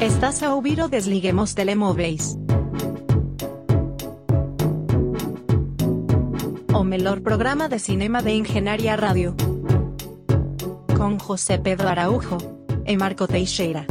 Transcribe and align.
Estás 0.00 0.42
a 0.42 0.54
ouvir 0.54 0.80
o 0.80 0.88
Desliguemos 0.88 1.52
Telemóveis. 1.52 2.34
O 6.72 6.82
melhor 6.82 7.20
programa 7.20 7.68
de 7.68 7.78
cinema 7.78 8.22
de 8.22 8.30
Engenharia 8.30 8.96
Rádio. 8.96 9.36
Com 10.96 11.18
José 11.18 11.58
Pedro 11.58 11.86
Araújo 11.86 12.38
e 12.86 12.96
Marco 12.96 13.28
Teixeira. 13.28 13.84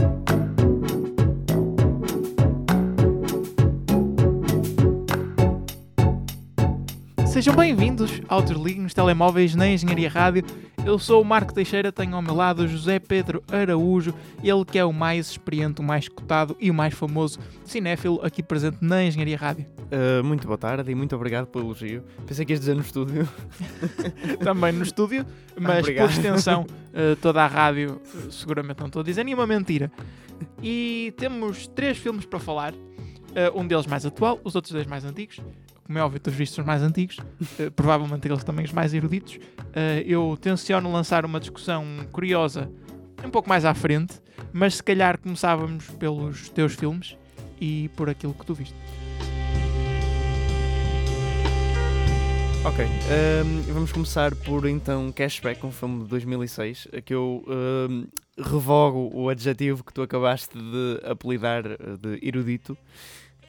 Sejam 7.28 7.56
bem-vindos 7.56 8.20
ao 8.28 8.42
Desligue 8.42 8.80
nos 8.80 8.96
Telemóveis 8.96 9.54
na 9.54 9.68
Engenharia 9.68 10.10
Rádio. 10.10 10.44
Eu 10.86 10.98
sou 10.98 11.22
o 11.22 11.26
Marco 11.26 11.54
Teixeira, 11.54 11.92
tenho 11.92 12.16
ao 12.16 12.22
meu 12.22 12.34
lado 12.34 12.64
o 12.64 12.68
José 12.68 13.00
Pedro 13.00 13.44
Araújo, 13.52 14.14
ele 14.44 14.66
que 14.66 14.80
é 14.80 14.86
o 14.86 14.92
mais 14.92 15.32
experiente, 15.32 15.82
o 15.82 15.84
mais 15.84 16.08
cotado 16.08 16.56
e 16.60 16.72
o 16.72 16.74
mais 16.74 16.94
famoso 16.94 17.38
cinéfilo 17.64 18.20
aqui 18.24 18.42
presente 18.42 18.78
na 18.82 19.04
Engenharia 19.04 19.38
Rádio. 19.38 19.66
Uh, 19.92 20.24
muito 20.24 20.48
boa 20.48 20.58
tarde 20.58 20.92
e 20.92 20.96
muito 20.96 21.16
obrigado 21.16 21.48
pelo 21.48 21.66
elogio. 21.66 22.04
Pensei 22.26 22.46
que 22.46 22.54
ias 22.54 22.60
dizer 22.60 22.76
no 22.76 22.82
estúdio. 22.82 23.28
Também 24.44 24.72
no 24.72 24.84
estúdio, 24.84 25.26
mas 25.60 25.80
Obrigado. 25.80 26.08
por 26.08 26.14
extensão, 26.14 26.62
uh, 26.64 27.16
toda 27.22 27.44
a 27.44 27.48
rádio, 27.48 28.02
uh, 28.14 28.32
seguramente 28.32 28.80
não 28.80 28.88
estou 28.88 29.02
a 29.02 29.04
dizer 29.04 29.24
nenhuma 29.24 29.46
mentira. 29.46 29.92
E 30.64 31.14
temos 31.18 31.68
três 31.68 31.98
filmes 31.98 32.26
para 32.26 32.40
falar, 32.40 32.74
uh, 32.74 33.60
um 33.60 33.68
deles 33.68 33.86
mais 33.86 34.06
atual, 34.06 34.40
os 34.44 34.56
outros 34.56 34.74
dois 34.74 34.88
mais 34.88 35.04
antigos. 35.06 35.40
Como 35.90 35.98
é 35.98 36.04
óbvio, 36.04 36.20
todos 36.20 36.38
vistos 36.38 36.60
os 36.60 36.66
mais 36.66 36.84
antigos, 36.84 37.18
uh, 37.18 37.72
provavelmente 37.76 38.28
eles 38.28 38.44
também 38.44 38.64
os 38.64 38.72
mais 38.72 38.94
eruditos. 38.94 39.38
Uh, 39.38 40.06
eu 40.06 40.38
tenciono 40.40 40.92
lançar 40.92 41.26
uma 41.26 41.40
discussão 41.40 41.84
curiosa 42.12 42.72
um 43.26 43.32
pouco 43.32 43.50
mais 43.50 43.66
à 43.66 43.74
frente, 43.74 44.22
mas 44.54 44.76
se 44.76 44.84
calhar 44.84 45.18
começávamos 45.18 45.90
pelos 45.90 46.48
teus 46.50 46.76
filmes 46.76 47.18
e 47.60 47.90
por 47.96 48.08
aquilo 48.08 48.36
que 48.36 48.46
tu 48.46 48.54
viste. 48.54 48.76
Ok, 52.64 52.86
um, 52.86 53.74
vamos 53.74 53.92
começar 53.92 54.36
por 54.36 54.68
então 54.68 55.12
Cashback, 55.12 55.66
um 55.66 55.72
filme 55.72 56.04
de 56.04 56.10
2006, 56.10 56.88
que 57.04 57.16
eu 57.16 57.44
um, 57.48 58.06
revogo 58.38 59.10
o 59.12 59.28
adjetivo 59.28 59.84
que 59.84 59.92
tu 59.92 60.04
acabaste 60.04 60.56
de 60.56 61.02
apelidar 61.04 61.66
uh, 61.66 61.98
de 61.98 62.20
erudito, 62.22 62.78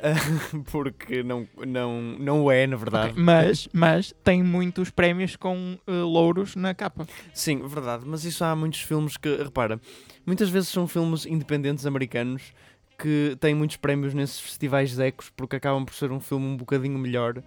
porque 0.70 1.22
não, 1.22 1.46
não, 1.66 2.00
não 2.18 2.50
é, 2.50 2.66
na 2.66 2.76
verdade. 2.76 3.12
Ok, 3.12 3.22
Mas, 3.22 3.68
mas 3.72 4.14
tem 4.24 4.42
muitos 4.42 4.90
prémios 4.90 5.36
com 5.36 5.78
uh, 5.86 5.92
louros 6.04 6.56
na 6.56 6.74
capa. 6.74 7.06
Sim, 7.34 7.66
verdade, 7.66 8.04
mas 8.06 8.24
isso 8.24 8.44
há 8.44 8.54
muitos 8.56 8.80
filmes 8.80 9.16
que, 9.16 9.36
repara, 9.36 9.80
muitas 10.26 10.48
vezes 10.48 10.68
são 10.68 10.86
filmes 10.86 11.26
independentes 11.26 11.86
americanos 11.86 12.52
que 12.98 13.36
têm 13.40 13.54
muitos 13.54 13.76
prémios 13.76 14.12
nesses 14.12 14.38
festivais 14.38 14.94
de 14.94 15.02
ecos 15.02 15.30
porque 15.34 15.56
acabam 15.56 15.84
por 15.84 15.94
ser 15.94 16.12
um 16.12 16.20
filme 16.20 16.46
um 16.46 16.56
bocadinho 16.56 16.98
melhor. 16.98 17.42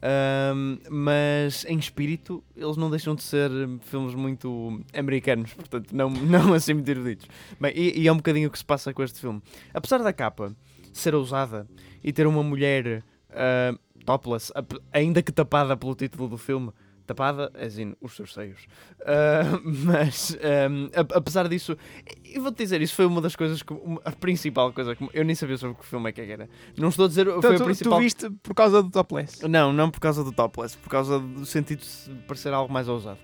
Ahm, 0.00 0.78
mas 0.88 1.64
em 1.64 1.76
espírito 1.76 2.44
eles 2.56 2.76
não 2.76 2.88
deixam 2.88 3.16
de 3.16 3.22
ser 3.22 3.50
filmes 3.82 4.14
muito 4.14 4.80
americanos, 4.94 5.54
portanto, 5.54 5.90
não, 5.92 6.08
não 6.22 6.52
assim 6.52 6.74
muito 6.74 6.88
eruditos. 6.88 7.26
Bem, 7.60 7.72
e, 7.74 8.02
e 8.02 8.06
é 8.08 8.12
um 8.12 8.16
bocadinho 8.16 8.48
o 8.48 8.50
que 8.50 8.58
se 8.58 8.64
passa 8.64 8.92
com 8.92 9.02
este 9.02 9.18
filme. 9.18 9.42
Apesar 9.74 9.98
da 9.98 10.12
capa 10.12 10.54
ser 10.92 11.14
ousada 11.14 11.66
e 12.02 12.12
ter 12.12 12.26
uma 12.26 12.42
mulher 12.42 13.02
ah, 13.30 13.74
topless, 14.04 14.52
ainda 14.92 15.22
que 15.22 15.32
tapada 15.32 15.76
pelo 15.76 15.94
título 15.94 16.28
do 16.28 16.38
filme, 16.38 16.70
tapada, 17.06 17.50
é 17.54 17.64
assim, 17.66 17.94
os 18.02 18.14
seus 18.14 18.34
seios. 18.34 18.66
Ah, 19.04 19.58
mas, 19.64 20.36
ahm, 20.42 20.88
a- 20.94 21.16
apesar 21.18 21.48
disso, 21.48 21.76
e 22.24 22.38
vou-te 22.38 22.58
dizer, 22.58 22.80
isso 22.82 22.94
foi 22.94 23.06
uma 23.06 23.20
das 23.20 23.34
coisas, 23.34 23.62
que, 23.62 23.72
a 24.04 24.12
principal 24.12 24.72
coisa 24.72 24.94
que 24.94 25.08
eu 25.14 25.24
nem 25.24 25.34
sabia 25.34 25.56
sobre 25.56 25.76
que 25.76 25.86
filme 25.86 26.08
é 26.10 26.12
que 26.12 26.20
era. 26.20 26.48
Não 26.76 26.88
estou 26.88 27.06
a 27.06 27.08
dizer, 27.08 27.24
foi 27.26 27.38
Então, 27.38 27.52
a 27.52 27.56
tu, 27.56 27.64
principal. 27.64 27.98
tu 27.98 28.02
viste 28.02 28.30
por 28.42 28.54
causa 28.54 28.82
do 28.82 28.90
topless. 28.90 29.46
Não, 29.48 29.72
não 29.72 29.90
por 29.90 30.00
causa 30.00 30.22
do 30.22 30.32
topless, 30.32 30.76
por 30.76 30.90
causa 30.90 31.18
do 31.18 31.46
sentido 31.46 31.80
de 31.80 32.14
parecer 32.26 32.52
algo 32.52 32.70
mais 32.72 32.88
ousado. 32.88 33.18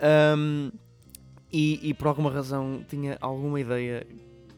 Ahm, 0.00 0.70
e, 1.52 1.80
e 1.90 1.94
por 1.94 2.08
alguma 2.08 2.30
razão 2.30 2.84
tinha 2.88 3.16
alguma 3.20 3.60
ideia, 3.60 4.06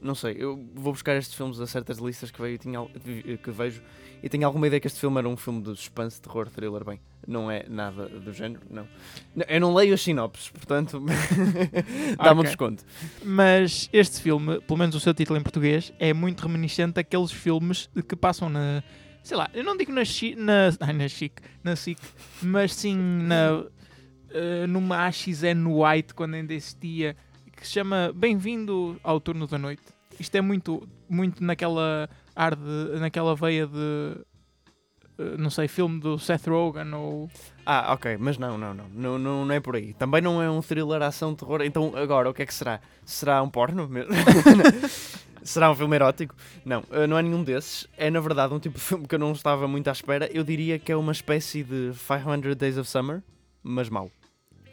não 0.02 0.14
sei, 0.14 0.36
eu 0.38 0.64
vou 0.74 0.92
buscar 0.92 1.16
estes 1.16 1.34
filmes 1.34 1.60
a 1.60 1.66
certas 1.66 1.98
listas 1.98 2.30
que, 2.30 2.40
veio, 2.40 2.58
tinha, 2.58 2.78
que 3.42 3.50
vejo 3.50 3.82
e 4.22 4.28
tenho 4.28 4.46
alguma 4.46 4.66
ideia 4.66 4.78
que 4.80 4.86
este 4.86 5.00
filme 5.00 5.18
era 5.18 5.28
um 5.28 5.36
filme 5.36 5.62
de 5.62 5.68
suspense, 5.70 6.20
terror, 6.20 6.48
thriller, 6.50 6.84
bem, 6.84 7.00
não 7.26 7.50
é 7.50 7.64
nada 7.68 8.06
do 8.08 8.32
género, 8.32 8.60
não. 8.70 8.86
Eu 9.48 9.60
não 9.60 9.74
leio 9.74 9.94
as 9.94 10.00
sinopses, 10.02 10.50
portanto, 10.50 11.02
dá-me 12.18 12.36
um 12.36 12.40
Ok. 12.40 12.44
desconto. 12.44 12.84
Mas 13.22 13.88
este 13.92 14.20
filme, 14.20 14.60
pelo 14.60 14.78
menos 14.78 14.94
o 14.94 15.00
seu 15.00 15.14
título 15.14 15.38
em 15.38 15.42
português, 15.42 15.92
é 15.98 16.12
muito 16.12 16.40
reminiscente 16.46 16.94
daqueles 16.94 17.32
filmes 17.32 17.88
que 18.08 18.14
passam 18.16 18.48
na. 18.48 18.82
Sei 19.22 19.36
lá, 19.36 19.50
eu 19.52 19.62
não 19.62 19.76
digo 19.76 19.92
na 19.92 20.04
Chic, 20.04 20.36
na, 20.36 20.70
ai, 20.80 20.92
na 20.92 21.08
Chic, 21.08 21.38
na 21.62 21.76
SIC, 21.76 21.98
mas 22.42 22.74
sim 22.74 22.96
na, 22.96 23.64
eh, 24.30 24.66
numa 24.66 25.06
AXN 25.06 25.66
White, 25.66 26.14
quando 26.14 26.34
ainda 26.34 26.54
existia, 26.54 27.16
que 27.60 27.66
se 27.66 27.74
chama 27.74 28.10
Bem-vindo 28.14 28.98
ao 29.04 29.20
Turno 29.20 29.46
da 29.46 29.58
Noite. 29.58 29.82
Isto 30.18 30.34
é 30.34 30.40
muito, 30.40 30.88
muito 31.08 31.44
naquela 31.44 32.08
ar 32.34 32.56
de, 32.56 32.98
naquela 32.98 33.36
veia 33.36 33.66
de, 33.66 34.16
eh, 35.18 35.36
não 35.36 35.50
sei, 35.50 35.68
filme 35.68 36.00
do 36.00 36.18
Seth 36.18 36.46
Rogen 36.46 36.94
ou... 36.94 37.30
Ah, 37.66 37.92
ok, 37.92 38.16
mas 38.18 38.38
não, 38.38 38.56
não, 38.56 38.72
não, 38.72 38.88
não, 38.88 39.18
não, 39.18 39.44
não 39.44 39.54
é 39.54 39.60
por 39.60 39.76
aí. 39.76 39.92
Também 39.92 40.22
não 40.22 40.40
é 40.40 40.50
um 40.50 40.62
thriller, 40.62 41.02
ação, 41.02 41.34
terror. 41.34 41.60
Então, 41.60 41.92
agora, 41.94 42.30
o 42.30 42.34
que 42.34 42.42
é 42.42 42.46
que 42.46 42.54
será? 42.54 42.80
Será 43.04 43.42
um 43.42 43.50
porno? 43.50 43.88
será 45.44 45.70
um 45.70 45.74
filme 45.74 45.96
erótico? 45.96 46.34
Não, 46.64 46.82
eh, 46.90 47.06
não 47.06 47.18
é 47.18 47.22
nenhum 47.22 47.44
desses. 47.44 47.86
É, 47.94 48.10
na 48.10 48.20
verdade, 48.20 48.54
um 48.54 48.58
tipo 48.58 48.78
de 48.78 48.84
filme 48.84 49.06
que 49.06 49.14
eu 49.14 49.18
não 49.18 49.32
estava 49.32 49.68
muito 49.68 49.88
à 49.88 49.92
espera. 49.92 50.30
Eu 50.32 50.42
diria 50.42 50.78
que 50.78 50.90
é 50.90 50.96
uma 50.96 51.12
espécie 51.12 51.62
de 51.62 51.92
500 51.92 52.56
Days 52.56 52.78
of 52.78 52.88
Summer, 52.88 53.22
mas 53.62 53.90
mau. 53.90 54.10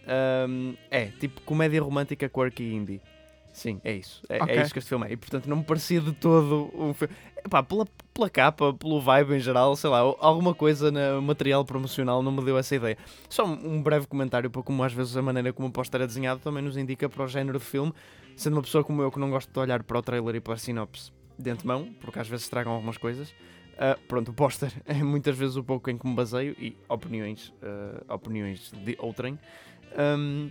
Ahm, 0.07 0.75
é, 0.89 1.07
tipo 1.07 1.41
comédia 1.41 1.81
romântica 1.81 2.29
quirky 2.29 2.73
indie. 2.73 3.01
Sim, 3.51 3.81
é 3.83 3.93
isso. 3.93 4.21
É, 4.29 4.37
é 4.37 4.43
Ok. 4.43 4.61
isso 4.61 4.71
que 4.73 4.77
este 4.79 4.89
filme 4.89 5.07
é. 5.07 5.13
E, 5.13 5.17
portanto, 5.17 5.47
não 5.47 5.57
me 5.57 5.63
parecia 5.63 5.99
de 5.99 6.11
todo 6.13 6.69
um 6.75 6.93
filme... 6.93 7.13
Epá, 7.43 7.63
pela, 7.63 7.87
pela 8.13 8.29
capa, 8.29 8.71
pelo 8.73 9.01
vibe 9.01 9.33
em 9.33 9.39
geral, 9.39 9.75
sei 9.75 9.89
lá, 9.89 9.99
alguma 9.99 10.53
coisa 10.53 10.91
no 10.91 11.21
material 11.23 11.65
promocional 11.65 12.21
não 12.21 12.31
me 12.31 12.43
deu 12.43 12.55
essa 12.57 12.75
ideia. 12.75 12.97
Só 13.29 13.45
um 13.45 13.75
um 13.77 13.81
breve 13.81 14.05
comentário 14.05 14.49
para 14.51 14.61
como 14.61 14.83
às 14.83 14.93
vezes 14.93 15.17
a 15.17 15.21
maneira 15.23 15.51
como 15.53 15.67
o 15.69 15.71
póster 15.71 16.01
é 16.01 16.05
desenhado 16.07 16.39
também 16.39 16.61
nos 16.63 16.77
indica 16.77 17.09
para 17.09 17.23
o 17.23 17.27
género 17.27 17.57
de 17.57 17.65
filme, 17.65 17.91
sendo 18.35 18.53
uma 18.57 18.61
pessoa 18.61 18.83
como 18.83 19.01
eu 19.01 19.11
que 19.11 19.17
não 19.19 19.29
gosto 19.31 19.51
de 19.51 19.59
olhar 19.59 19.81
para 19.81 19.97
o 19.97 20.01
trailer 20.03 20.35
e 20.35 20.39
para 20.39 20.53
a 20.53 20.57
sinopse 20.57 21.11
de 21.39 21.49
antemão, 21.49 21.89
porque 21.99 22.19
às 22.19 22.27
vezes 22.27 22.45
estragam 22.45 22.73
algumas 22.73 22.97
coisas. 22.97 23.33
ah, 23.79 23.97
pronto, 24.07 24.29
o 24.29 24.33
póster 24.33 24.71
é 24.85 24.95
muitas 24.95 25.35
vezes 25.35 25.55
o 25.55 25.63
pouco 25.63 25.89
em 25.89 25.97
que 25.97 26.05
me 26.07 26.13
baseio 26.13 26.55
e 26.59 26.75
opiniões, 26.89 27.51
ah, 27.63 28.13
opiniões 28.13 28.71
de 28.83 28.95
outrem. 28.99 29.39
Ahm, 29.95 30.49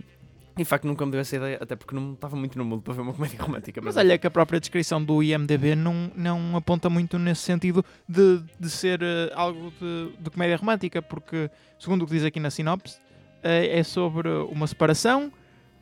e 0.57 0.63
de 0.63 0.65
facto 0.65 0.85
nunca 0.85 1.05
me 1.05 1.11
deu 1.11 1.21
essa 1.21 1.35
ideia, 1.35 1.59
até 1.61 1.75
porque 1.75 1.93
não 1.93 2.13
estava 2.13 2.35
muito 2.35 2.57
no 2.57 2.65
mundo 2.65 2.81
para 2.81 2.95
ver 2.95 3.01
uma 3.01 3.13
comédia 3.13 3.37
romântica. 3.41 3.79
Mas 3.81 3.95
olha 3.95 4.17
que 4.17 4.25
a 4.25 4.31
própria 4.31 4.59
descrição 4.59 5.03
do 5.03 5.21
IMDB 5.21 5.75
não, 5.75 6.11
não 6.15 6.57
aponta 6.57 6.89
muito 6.89 7.19
nesse 7.19 7.41
sentido 7.41 7.85
de, 8.09 8.41
de 8.59 8.69
ser 8.69 9.01
eh, 9.03 9.31
algo 9.35 9.71
de, 9.79 10.11
de 10.19 10.29
comédia 10.31 10.57
romântica, 10.57 10.99
porque, 10.99 11.49
segundo 11.77 12.01
o 12.01 12.05
que 12.07 12.13
diz 12.13 12.23
aqui 12.23 12.39
na 12.39 12.49
sinopse, 12.49 12.97
eh, 13.43 13.79
é 13.79 13.83
sobre 13.83 14.29
uma 14.29 14.65
separação, 14.65 15.31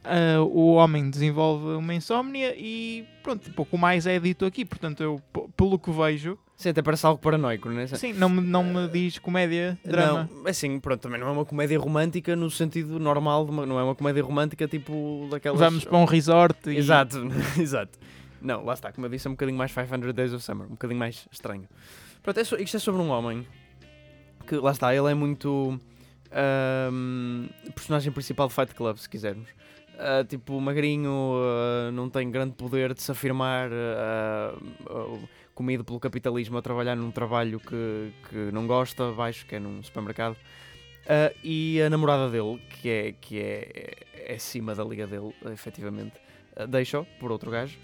eh, 0.04 0.40
o 0.40 0.74
homem 0.74 1.10
desenvolve 1.10 1.68
uma 1.76 1.94
insómnia 1.94 2.54
e 2.58 3.06
pronto, 3.24 3.50
pouco 3.54 3.78
mais 3.78 4.06
é 4.06 4.20
dito 4.20 4.46
aqui. 4.46 4.66
Portanto, 4.66 5.02
eu, 5.02 5.22
pelo 5.56 5.80
que 5.80 5.90
vejo, 5.90 6.38
Sim, 6.58 6.70
até 6.70 6.82
parece 6.82 7.06
algo 7.06 7.20
paranoico, 7.22 7.70
não 7.70 7.80
é? 7.82 7.88
sim, 7.88 8.14
não 8.14 8.30
me, 8.30 8.40
não 8.42 8.64
me 8.64 8.88
diz 8.88 9.20
comédia, 9.20 9.78
drama. 9.84 10.30
Não, 10.34 10.48
assim, 10.48 10.80
pronto, 10.80 11.02
também 11.02 11.20
não 11.20 11.28
é 11.28 11.32
uma 11.32 11.44
comédia 11.46 11.78
romântica 11.78 12.34
no 12.36 12.50
sentido 12.50 12.98
normal, 12.98 13.46
uma- 13.46 13.66
não 13.66 13.78
é 13.78 13.84
uma 13.84 13.94
comédia 13.94 14.24
romântica 14.24 14.66
tipo 14.68 15.28
daquelas... 15.30 15.60
Vamos 15.60 15.84
para 15.84 15.98
um 15.98 16.06
resort 16.06 16.70
e... 16.70 16.78
Exato, 16.78 17.18
exato. 17.60 18.00
Não, 18.42 18.64
lá 18.64 18.74
está, 18.74 18.92
como 18.94 19.06
eu 19.06 19.10
disse, 19.12 19.28
é 19.28 19.30
um 19.30 19.34
bocadinho 19.34 19.58
mais 19.58 19.72
500 19.74 20.14
Days 20.14 20.34
of 20.34 20.44
Summer, 20.44 20.66
um 20.68 20.72
bocadinho 20.72 21.00
mais 21.00 21.28
estranho. 21.32 21.68
Pronto, 22.24 22.40
é 22.40 22.44
so- 22.44 22.56
isto 22.58 22.78
é 22.78 22.80
sobre 22.80 23.02
um 23.02 23.10
homem 23.10 23.46
que, 24.48 24.56
lá 24.56 24.72
está, 24.72 24.96
ele 24.96 25.12
é 25.12 25.14
muito 25.14 25.78
ahm, 26.32 27.48
personagem 27.74 28.12
principal 28.14 28.48
de 28.48 28.54
Fight 28.54 28.74
Club, 28.74 28.98
se 28.98 29.10
quisermos. 29.10 29.48
Ah, 29.98 30.24
tipo, 30.28 30.60
magrinho, 30.60 31.12
ah, 31.38 31.92
não 31.92 32.10
tem 32.10 32.30
grande 32.30 32.54
poder 32.54 32.94
de 32.94 33.02
se 33.02 33.12
afirmar, 33.12 33.70
ah, 33.72 34.54
comido 35.56 35.84
pelo 35.84 36.00
capitalismo 36.00 36.58
a 36.58 36.62
trabalhar 36.62 36.96
num 36.96 37.10
trabalho 37.10 37.60
que, 37.60 38.12
que 38.30 38.36
não 38.52 38.68
gosta, 38.68 39.12
baixo, 39.14 39.46
que 39.48 39.56
é 39.56 39.60
num 39.60 39.82
supermercado. 39.82 40.36
Ah, 41.08 41.32
e 41.44 41.82
a 41.82 41.90
namorada 41.90 42.30
dele, 42.30 42.60
que 42.82 42.90
é, 42.90 43.12
que 43.14 43.40
é, 43.40 43.94
é 44.14 44.34
acima 44.36 44.76
da 44.76 44.84
liga 44.84 45.08
dele, 45.08 45.34
efetivamente, 45.52 46.14
ah, 46.56 46.66
deixa-o 46.66 47.06
por 47.20 47.32
outro 47.32 47.50
gajo. 47.50 47.78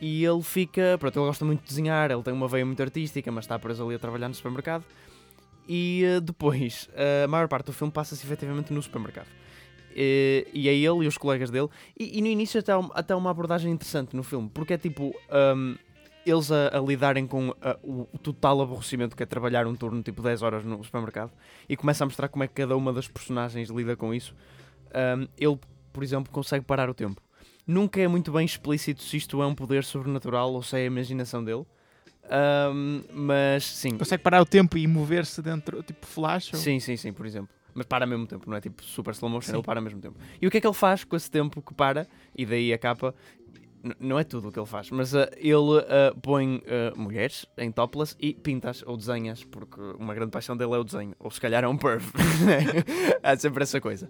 E 0.00 0.24
ele 0.24 0.42
fica, 0.42 0.96
pronto, 0.98 1.16
ele 1.18 1.26
gosta 1.26 1.44
muito 1.44 1.60
de 1.60 1.68
desenhar, 1.68 2.10
ele 2.10 2.22
tem 2.22 2.32
uma 2.34 2.48
veia 2.48 2.66
muito 2.66 2.82
artística, 2.82 3.30
mas 3.30 3.44
está 3.44 3.56
preso 3.58 3.84
ali 3.84 3.94
a 3.94 3.98
trabalhar 3.98 4.28
no 4.28 4.34
supermercado. 4.34 4.84
E 5.68 6.04
ah, 6.16 6.20
depois, 6.20 6.88
a 7.24 7.28
maior 7.28 7.46
parte 7.46 7.66
do 7.66 7.72
filme 7.72 7.92
passa-se 7.92 8.24
efetivamente 8.26 8.72
no 8.72 8.82
supermercado. 8.82 9.28
E, 9.94 10.46
e 10.54 10.68
é 10.68 10.72
ele 10.74 11.04
e 11.04 11.06
os 11.06 11.18
colegas 11.18 11.50
dele. 11.50 11.68
E, 11.98 12.18
e 12.18 12.22
no 12.22 12.26
início 12.28 12.58
até, 12.58 12.76
um- 12.76 12.88
até 12.94 13.14
uma 13.14 13.30
abordagem 13.30 13.70
interessante 13.70 14.16
no 14.16 14.22
filme, 14.22 14.50
porque 14.52 14.72
é 14.72 14.78
tipo. 14.78 15.14
ahm, 15.30 15.74
eles 16.24 16.50
a, 16.52 16.68
a 16.76 16.80
lidarem 16.80 17.26
com 17.26 17.54
a- 17.60 17.76
o, 17.82 18.08
o 18.12 18.18
total 18.18 18.60
aborrecimento 18.62 19.16
que 19.16 19.22
é 19.22 19.26
trabalhar 19.26 19.66
um 19.66 19.74
turno 19.74 20.02
tipo 20.02 20.22
10 20.22 20.42
horas 20.42 20.64
no 20.64 20.82
supermercado 20.84 21.30
e 21.68 21.76
começa 21.76 22.04
a 22.04 22.06
mostrar 22.06 22.28
como 22.28 22.44
é 22.44 22.48
que 22.48 22.54
cada 22.54 22.76
uma 22.76 22.92
das 22.92 23.08
personagens 23.08 23.68
lida 23.70 23.96
com 23.96 24.12
isso. 24.14 24.34
Um, 24.94 25.26
ele, 25.38 25.58
por 25.92 26.02
exemplo, 26.02 26.32
consegue 26.32 26.64
parar 26.64 26.88
o 26.90 26.94
tempo. 26.94 27.20
Nunca 27.66 28.00
é 28.00 28.08
muito 28.08 28.30
bem 28.32 28.44
explícito 28.44 29.02
se 29.02 29.16
isto 29.16 29.40
é 29.42 29.46
um 29.46 29.54
poder 29.54 29.84
sobrenatural 29.84 30.52
ou 30.52 30.62
se 30.62 30.76
é 30.76 30.80
a 30.80 30.84
imaginação 30.84 31.42
dele. 31.44 31.64
Um, 32.72 33.02
mas 33.12 33.64
sim, 33.64 33.96
Consegue 33.98 34.22
parar 34.22 34.40
o 34.40 34.46
tempo 34.46 34.78
e 34.78 34.86
mover-se 34.86 35.42
dentro, 35.42 35.82
tipo 35.82 36.06
flash? 36.06 36.52
ou- 36.52 36.58
Sim, 36.58 36.78
sim, 36.80 36.96
sim, 36.96 37.12
por 37.12 37.26
exemplo. 37.26 37.48
Mas 37.74 37.86
para 37.86 38.04
ao 38.04 38.08
mesmo 38.08 38.26
tempo, 38.26 38.48
não 38.50 38.56
é 38.56 38.60
tipo 38.60 38.82
super 38.84 39.12
slow 39.12 39.30
motion, 39.30 39.50
Sim. 39.50 39.56
ele 39.56 39.62
para 39.64 39.80
ao 39.80 39.82
mesmo 39.84 39.98
tempo. 40.00 40.18
E 40.40 40.46
o 40.46 40.50
que 40.50 40.58
é 40.58 40.60
que 40.60 40.66
ele 40.66 40.74
faz 40.74 41.04
com 41.04 41.16
esse 41.16 41.30
tempo 41.30 41.62
que 41.62 41.72
para? 41.72 42.06
E 42.36 42.44
daí 42.44 42.70
a 42.72 42.76
capa. 42.78 43.14
Não 43.98 44.18
é 44.18 44.24
tudo 44.24 44.48
o 44.48 44.52
que 44.52 44.58
ele 44.58 44.66
faz, 44.66 44.90
mas 44.90 45.14
ah, 45.14 45.28
ele 45.36 45.78
ah, 45.88 46.14
põe 46.22 46.62
ah, 46.66 46.92
mulheres 46.96 47.46
em 47.58 47.70
topless 47.70 48.14
e 48.20 48.32
pintas 48.32 48.82
ou 48.86 48.96
desenhas, 48.96 49.42
porque 49.44 49.80
uma 49.98 50.14
grande 50.14 50.30
paixão 50.30 50.56
dele 50.56 50.72
é 50.72 50.78
o 50.78 50.84
desenho. 50.84 51.14
Ou 51.18 51.30
se 51.30 51.40
calhar 51.40 51.64
é 51.64 51.68
um 51.68 51.76
perv. 51.76 52.04
né? 52.46 52.84
há 53.22 53.36
sempre 53.36 53.62
essa 53.62 53.80
coisa. 53.80 54.08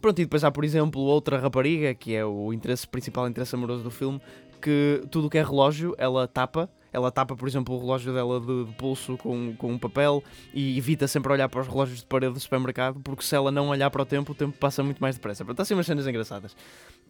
Pronto, 0.00 0.20
e 0.20 0.24
depois 0.24 0.44
há, 0.44 0.50
por 0.50 0.64
exemplo, 0.64 1.00
outra 1.00 1.38
rapariga, 1.38 1.94
que 1.94 2.14
é 2.14 2.24
o 2.24 2.52
interesse 2.52 2.86
principal 2.86 3.28
interesse 3.28 3.54
amoroso 3.54 3.82
do 3.82 3.90
filme, 3.90 4.20
que 4.60 5.02
tudo 5.10 5.28
o 5.28 5.30
que 5.30 5.38
é 5.38 5.42
relógio, 5.42 5.94
ela 5.98 6.26
tapa. 6.26 6.68
Ela 6.96 7.10
tapa, 7.10 7.36
por 7.36 7.46
exemplo, 7.46 7.74
o 7.74 7.78
relógio 7.78 8.10
dela 8.10 8.40
de, 8.40 8.64
de 8.64 8.72
pulso 8.72 9.18
com, 9.18 9.54
com 9.56 9.70
um 9.70 9.78
papel 9.78 10.24
e 10.54 10.78
evita 10.78 11.06
sempre 11.06 11.30
olhar 11.30 11.46
para 11.46 11.60
os 11.60 11.68
relógios 11.68 12.00
de 12.00 12.06
parede 12.06 12.32
do 12.32 12.40
supermercado, 12.40 12.98
porque 13.00 13.22
se 13.22 13.36
ela 13.36 13.50
não 13.50 13.68
olhar 13.68 13.90
para 13.90 14.00
o 14.00 14.06
tempo, 14.06 14.32
o 14.32 14.34
tempo 14.34 14.56
passa 14.56 14.82
muito 14.82 14.98
mais 14.98 15.16
depressa. 15.16 15.44
Portanto, 15.44 15.60
há 15.60 15.62
assim 15.62 15.74
umas 15.74 15.84
cenas 15.84 16.06
engraçadas. 16.06 16.56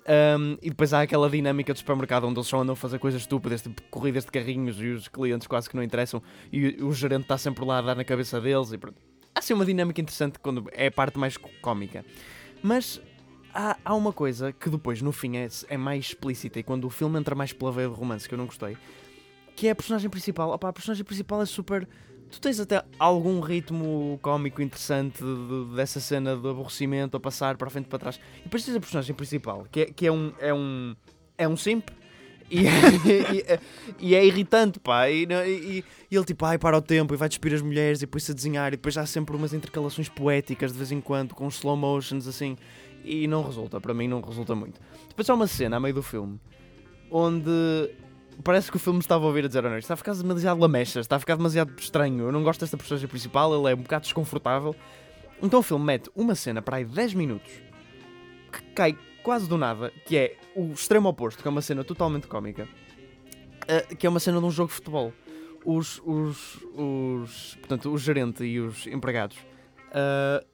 Um, 0.08 0.58
e 0.60 0.70
depois 0.70 0.92
há 0.92 1.02
aquela 1.02 1.30
dinâmica 1.30 1.72
do 1.72 1.78
supermercado 1.78 2.24
onde 2.24 2.36
eles 2.36 2.48
só 2.48 2.60
andam 2.60 2.72
a 2.72 2.76
fazer 2.76 2.98
coisas 2.98 3.20
estúpidas, 3.20 3.62
tipo 3.62 3.80
corridas 3.88 4.24
de 4.24 4.32
carrinhos 4.32 4.80
e 4.80 4.88
os 4.88 5.06
clientes 5.06 5.46
quase 5.46 5.70
que 5.70 5.76
não 5.76 5.84
interessam 5.84 6.20
e 6.52 6.82
o, 6.82 6.92
gerente 6.92 7.22
está 7.22 7.38
sempre 7.38 7.64
lá 7.64 7.78
a 7.78 7.82
dar 7.82 7.94
na 7.94 8.04
cabeça 8.04 8.40
deles. 8.40 8.72
E 8.72 8.78
pronto. 8.78 8.96
Há 9.32 9.38
assim 9.38 9.54
uma 9.54 9.64
dinâmica 9.64 10.00
interessante 10.00 10.40
quando 10.40 10.68
é 10.72 10.88
a 10.88 10.90
parte 10.90 11.16
mais 11.16 11.36
có- 11.36 11.48
cómica. 11.62 12.04
Mas 12.60 13.00
há, 13.54 13.76
há 13.84 13.94
uma 13.94 14.12
coisa 14.12 14.52
que 14.52 14.68
depois, 14.68 15.00
no 15.00 15.12
fim, 15.12 15.36
é, 15.36 15.46
é 15.68 15.76
mais 15.76 16.06
explícita 16.06 16.58
e 16.58 16.64
quando 16.64 16.86
o 16.86 16.90
filme 16.90 17.20
entra 17.20 17.36
mais 17.36 17.52
pela 17.52 17.70
veia 17.70 17.88
de 17.88 17.94
romance, 17.94 18.28
que 18.28 18.34
eu 18.34 18.38
não 18.38 18.46
gostei, 18.46 18.76
que 19.56 19.66
é 19.66 19.70
a 19.70 19.74
personagem 19.74 20.08
principal. 20.10 20.50
Opa, 20.50 20.68
a 20.68 20.72
personagem 20.72 21.04
principal 21.04 21.42
é 21.42 21.46
super. 21.46 21.88
Tu 22.30 22.40
tens 22.40 22.58
até 22.60 22.84
algum 22.98 23.40
ritmo 23.40 24.18
cómico 24.20 24.60
interessante 24.60 25.22
de- 25.22 25.48
de- 25.70 25.76
dessa 25.76 25.98
cena 26.00 26.36
de 26.36 26.48
aborrecimento 26.48 27.16
a 27.16 27.20
passar 27.20 27.56
para 27.56 27.68
a 27.68 27.70
frente 27.70 27.86
para 27.88 27.98
trás. 27.98 28.20
E 28.40 28.42
depois 28.44 28.64
tens 28.64 28.76
a 28.76 28.80
personagem 28.80 29.14
principal, 29.14 29.66
que 29.70 29.80
é, 29.80 29.84
que 29.86 30.06
é 30.06 30.12
um. 30.12 30.32
É 30.40 30.52
um, 30.52 30.94
é 31.38 31.48
um 31.48 31.56
simp. 31.56 31.88
E, 32.50 32.58
e, 33.34 33.40
é- 33.46 33.60
e 33.98 34.14
é 34.14 34.24
irritante, 34.26 34.78
pá. 34.78 35.08
E, 35.08 35.24
e- 35.24 35.84
ele 36.10 36.24
tipo, 36.24 36.44
ai, 36.44 36.58
para 36.58 36.76
o 36.76 36.82
tempo 36.82 37.14
e 37.14 37.16
vai 37.16 37.28
despir 37.28 37.54
as 37.54 37.62
mulheres 37.62 37.98
e 37.98 38.02
depois 38.02 38.28
a 38.28 38.32
desenhar. 38.34 38.68
E 38.68 38.76
depois 38.76 38.98
há 38.98 39.06
sempre 39.06 39.34
umas 39.36 39.52
intercalações 39.54 40.08
poéticas 40.08 40.72
de 40.72 40.78
vez 40.78 40.90
em 40.92 41.00
quando, 41.00 41.34
com 41.34 41.46
slow 41.48 41.76
motions 41.76 42.26
assim. 42.26 42.56
E 43.04 43.28
não 43.28 43.42
resulta, 43.44 43.80
para 43.80 43.94
mim 43.94 44.08
não 44.08 44.20
resulta 44.20 44.54
muito. 44.54 44.80
Depois 45.08 45.30
há 45.30 45.34
uma 45.34 45.46
cena 45.46 45.76
a 45.76 45.80
meio 45.80 45.94
do 45.94 46.02
filme 46.02 46.40
onde 47.08 47.50
parece 48.42 48.70
que 48.70 48.76
o 48.76 48.80
filme 48.80 48.98
estava 49.00 49.24
a 49.24 49.28
ouvir 49.28 49.44
a 49.44 49.48
dizer: 49.48 49.64
Olha, 49.64 49.78
está 49.78 49.94
a 49.94 49.96
ficar 49.96 50.14
demasiado 50.14 50.60
lamechas, 50.60 51.04
está 51.04 51.16
a 51.16 51.18
ficar 51.18 51.36
demasiado 51.36 51.72
estranho. 51.78 52.24
Eu 52.24 52.32
não 52.32 52.42
gosto 52.42 52.60
desta 52.60 52.76
personagem 52.76 53.08
principal, 53.08 53.54
ele 53.54 53.72
é 53.72 53.74
um 53.74 53.82
bocado 53.82 54.02
desconfortável. 54.02 54.74
Então 55.42 55.60
o 55.60 55.62
filme 55.62 55.84
mete 55.84 56.10
uma 56.14 56.34
cena 56.34 56.62
para 56.62 56.78
aí 56.78 56.84
10 56.84 57.14
minutos 57.14 57.52
que 58.52 58.62
cai 58.74 58.96
quase 59.22 59.48
do 59.48 59.58
nada, 59.58 59.92
que 60.06 60.16
é 60.16 60.36
o 60.54 60.72
extremo 60.72 61.08
oposto, 61.08 61.42
que 61.42 61.48
é 61.48 61.50
uma 61.50 61.60
cena 61.60 61.82
totalmente 61.84 62.26
cómica, 62.26 62.68
eh, 63.66 63.94
que 63.96 64.06
é 64.06 64.10
uma 64.10 64.20
cena 64.20 64.38
de 64.38 64.46
um 64.46 64.50
jogo 64.50 64.68
de 64.68 64.74
futebol. 64.74 65.12
Os, 65.64 66.00
os, 66.04 66.58
os, 66.74 67.56
portanto, 67.56 67.92
o 67.92 67.98
gerente 67.98 68.44
e 68.44 68.60
os 68.60 68.86
empregados 68.86 69.36
eh, 69.92 70.44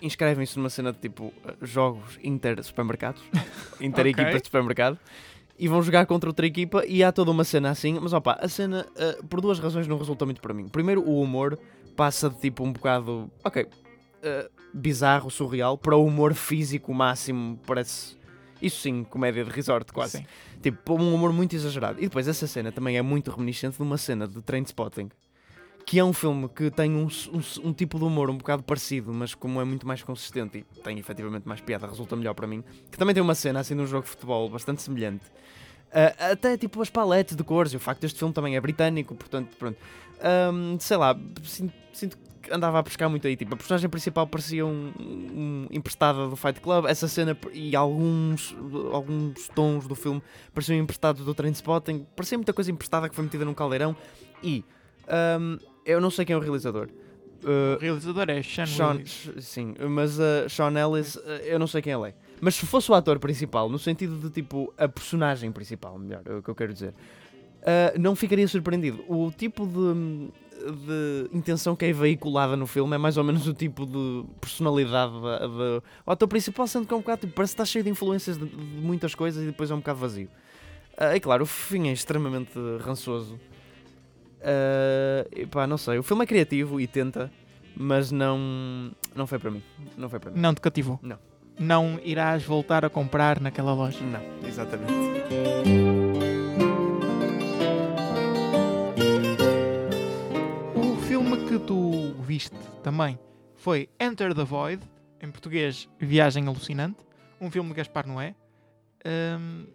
inscrevem-se 0.00 0.58
numa 0.58 0.70
cena 0.70 0.92
de 0.92 0.98
tipo 0.98 1.32
eh, 1.44 1.54
jogos 1.62 2.18
inter-supermercados, 2.22 3.22
inter-equipas 3.80 4.42
de 4.42 4.46
supermercado, 4.46 4.98
e 5.58 5.68
vão 5.68 5.82
jogar 5.82 6.06
contra 6.06 6.28
outra 6.28 6.46
equipa 6.46 6.84
e 6.86 7.02
há 7.02 7.10
toda 7.10 7.30
uma 7.30 7.44
cena 7.44 7.70
assim, 7.70 7.98
mas 8.00 8.12
opa, 8.12 8.38
a 8.40 8.48
cena 8.48 8.86
eh, 8.96 9.18
por 9.28 9.40
duas 9.40 9.58
razões 9.58 9.86
não 9.88 9.96
resulta 9.96 10.24
muito 10.24 10.40
para 10.40 10.52
mim. 10.52 10.68
Primeiro, 10.68 11.02
o 11.02 11.20
humor 11.20 11.58
passa 11.94 12.28
de 12.28 12.38
tipo 12.38 12.62
um 12.62 12.72
bocado, 12.72 13.30
ok, 13.42 13.66
eh, 14.22 14.50
bizarro, 14.72 15.30
surreal, 15.30 15.78
para 15.78 15.96
o 15.96 16.04
humor 16.04 16.34
físico 16.34 16.92
máximo, 16.92 17.58
parece. 17.66 18.16
Isso 18.60 18.80
sim, 18.80 19.04
comédia 19.04 19.44
de 19.44 19.50
resort, 19.50 19.92
quase. 19.92 20.18
Sim. 20.18 20.26
Tipo, 20.62 20.94
um 20.94 21.14
humor 21.14 21.32
muito 21.32 21.54
exagerado. 21.54 21.98
E 21.98 22.02
depois 22.02 22.26
essa 22.26 22.46
cena 22.46 22.72
também 22.72 22.96
é 22.96 23.02
muito 23.02 23.30
reminiscente 23.30 23.76
de 23.76 23.82
uma 23.82 23.98
cena 23.98 24.26
de 24.26 24.40
Trainspotting, 24.42 25.10
que 25.86 25.98
é 26.00 26.04
um 26.04 26.12
filme 26.12 26.48
que 26.48 26.68
tem 26.70 26.90
um, 26.96 27.06
um- 27.06 27.68
um 27.68 27.72
tipo 27.72 27.96
de 27.98 28.04
humor 28.04 28.28
um 28.28 28.36
bocado 28.36 28.62
parecido, 28.62 29.12
mas 29.14 29.34
como 29.34 29.60
é 29.60 29.64
muito 29.64 29.86
mais 29.86 30.02
consistente 30.02 30.58
e 30.58 30.80
tem 30.82 30.98
efetivamente 30.98 31.46
mais 31.46 31.60
piada, 31.60 31.86
resulta 31.86 32.16
melhor 32.16 32.34
para 32.34 32.46
mim. 32.46 32.62
Que 32.90 32.98
também 32.98 33.14
tem 33.14 33.22
uma 33.22 33.34
cena 33.36 33.60
assim 33.60 33.76
de 33.76 33.82
um 33.82 33.86
jogo 33.86 34.02
de 34.02 34.10
futebol 34.10 34.50
bastante 34.50 34.82
semelhante. 34.82 35.24
Ah, 35.92 36.32
até 36.32 36.58
tipo 36.58 36.82
as 36.82 36.90
paletes 36.90 37.36
de 37.36 37.44
cores, 37.44 37.72
e 37.72 37.76
o 37.76 37.80
facto 37.80 38.00
deste 38.00 38.18
filme 38.18 38.34
também 38.34 38.56
é 38.56 38.60
britânico, 38.60 39.14
portanto, 39.14 39.56
pronto. 39.56 39.78
Ahm, 40.20 40.76
sei 40.80 40.96
lá, 40.96 41.16
sinto, 41.44 41.72
sinto 41.92 42.18
que 42.42 42.52
andava 42.52 42.80
a 42.80 42.82
pescar 42.82 43.08
muito 43.08 43.24
aí. 43.28 43.36
Tipo, 43.36 43.54
a 43.54 43.56
personagem 43.56 43.88
principal 43.88 44.26
parecia 44.26 44.66
um, 44.66 44.92
um 44.98 45.66
emprestada 45.70 46.26
do 46.26 46.34
Fight 46.34 46.60
Club, 46.60 46.86
essa 46.86 47.06
cena 47.06 47.38
e 47.52 47.76
alguns, 47.76 48.56
alguns 48.92 49.46
tons 49.54 49.86
do 49.86 49.94
filme 49.94 50.20
pareciam 50.52 50.76
emprestados 50.78 51.24
do 51.24 51.32
Trainspotting, 51.32 52.04
parecia 52.16 52.36
muita 52.36 52.52
coisa 52.52 52.72
emprestada 52.72 53.08
que 53.08 53.14
foi 53.14 53.22
metida 53.24 53.44
num 53.44 53.54
caldeirão. 53.54 53.96
E 54.42 54.64
ahm, 55.08 55.58
eu 55.86 56.00
não 56.00 56.10
sei 56.10 56.24
quem 56.24 56.34
é 56.34 56.36
o 56.36 56.40
realizador. 56.40 56.88
Uh, 57.44 57.76
O 57.76 57.78
realizador 57.80 58.28
é 58.28 58.42
Sean, 58.42 58.66
Sean, 58.66 58.88
Willis. 58.92 59.30
Sim, 59.40 59.74
mas 59.88 60.18
uh, 60.18 60.48
Sean 60.48 60.72
Ellis, 60.78 61.14
uh, 61.16 61.20
eu 61.44 61.58
não 61.58 61.66
sei 61.66 61.80
quem 61.80 61.92
ele 61.92 62.08
é. 62.08 62.14
Mas 62.40 62.54
se 62.56 62.66
fosse 62.66 62.90
o 62.90 62.94
ator 62.94 63.18
principal, 63.18 63.68
no 63.68 63.78
sentido 63.78 64.18
de 64.18 64.30
tipo 64.30 64.72
a 64.76 64.88
personagem 64.88 65.52
principal, 65.52 65.98
melhor, 65.98 66.22
é 66.26 66.34
o 66.34 66.42
que 66.42 66.48
eu 66.50 66.54
quero 66.54 66.72
dizer, 66.72 66.90
uh, 66.90 67.98
não 68.00 68.16
ficaria 68.16 68.46
surpreendido. 68.48 69.04
O 69.08 69.30
tipo 69.30 69.66
de, 69.66 70.30
de 70.72 71.36
intenção 71.36 71.76
que 71.76 71.84
é 71.84 71.92
veiculada 71.92 72.56
no 72.56 72.66
filme 72.66 72.94
é 72.94 72.98
mais 72.98 73.16
ou 73.16 73.22
menos 73.24 73.46
o 73.46 73.54
tipo 73.54 73.86
de 73.86 74.24
personalidade 74.40 75.12
da, 75.20 75.38
da- 75.46 75.82
o 76.04 76.10
ator 76.10 76.26
principal, 76.28 76.66
sendo 76.66 76.86
que 76.86 76.92
é 76.92 76.96
um 76.96 77.00
bocado 77.00 77.20
tipo, 77.22 77.32
parece 77.34 77.52
que 77.54 77.62
está 77.62 77.64
cheio 77.64 77.84
de 77.84 77.90
influências 77.90 78.36
de, 78.38 78.46
de 78.46 78.56
muitas 78.56 79.14
coisas 79.14 79.42
e 79.42 79.46
depois 79.46 79.70
é 79.70 79.74
um 79.74 79.78
bocado 79.78 79.98
vazio. 80.00 80.28
E 81.14 81.20
claro, 81.20 81.42
o 81.44 81.46
fim 81.46 81.88
é 81.88 81.92
extremamente 81.92 82.52
rançoso. 82.80 83.38
Uh, 84.40 85.28
e 85.34 85.46
pá, 85.46 85.66
não 85.66 85.78
sei. 85.78 85.98
O 85.98 86.02
filme 86.02 86.24
é 86.24 86.26
criativo 86.26 86.80
e 86.80 86.86
tenta, 86.86 87.30
mas 87.76 88.10
não, 88.10 88.92
não 89.14 89.26
foi 89.26 89.38
para 89.38 89.50
mim. 89.50 89.62
Não 89.96 90.08
foi 90.08 90.18
para 90.18 90.30
mim. 90.30 90.40
Não 90.40 90.54
te 90.54 90.60
cativou? 90.60 90.98
Não. 91.02 91.18
Não 91.58 91.98
irás 92.04 92.44
voltar 92.44 92.84
a 92.84 92.90
comprar 92.90 93.40
naquela 93.40 93.72
loja? 93.72 94.04
Não, 94.04 94.20
exatamente. 94.46 94.92
O 100.74 100.96
filme 101.08 101.48
que 101.48 101.58
tu 101.58 102.14
viste 102.20 102.56
também 102.82 103.18
foi 103.54 103.88
Enter 103.98 104.34
the 104.34 104.44
Void, 104.44 104.82
em 105.20 105.30
português 105.30 105.88
Viagem 105.98 106.46
Alucinante, 106.46 106.98
um 107.40 107.50
filme 107.50 107.70
de 107.70 107.76
Gaspar 107.76 108.06
Noé. 108.06 108.34
Hum, 109.04 109.66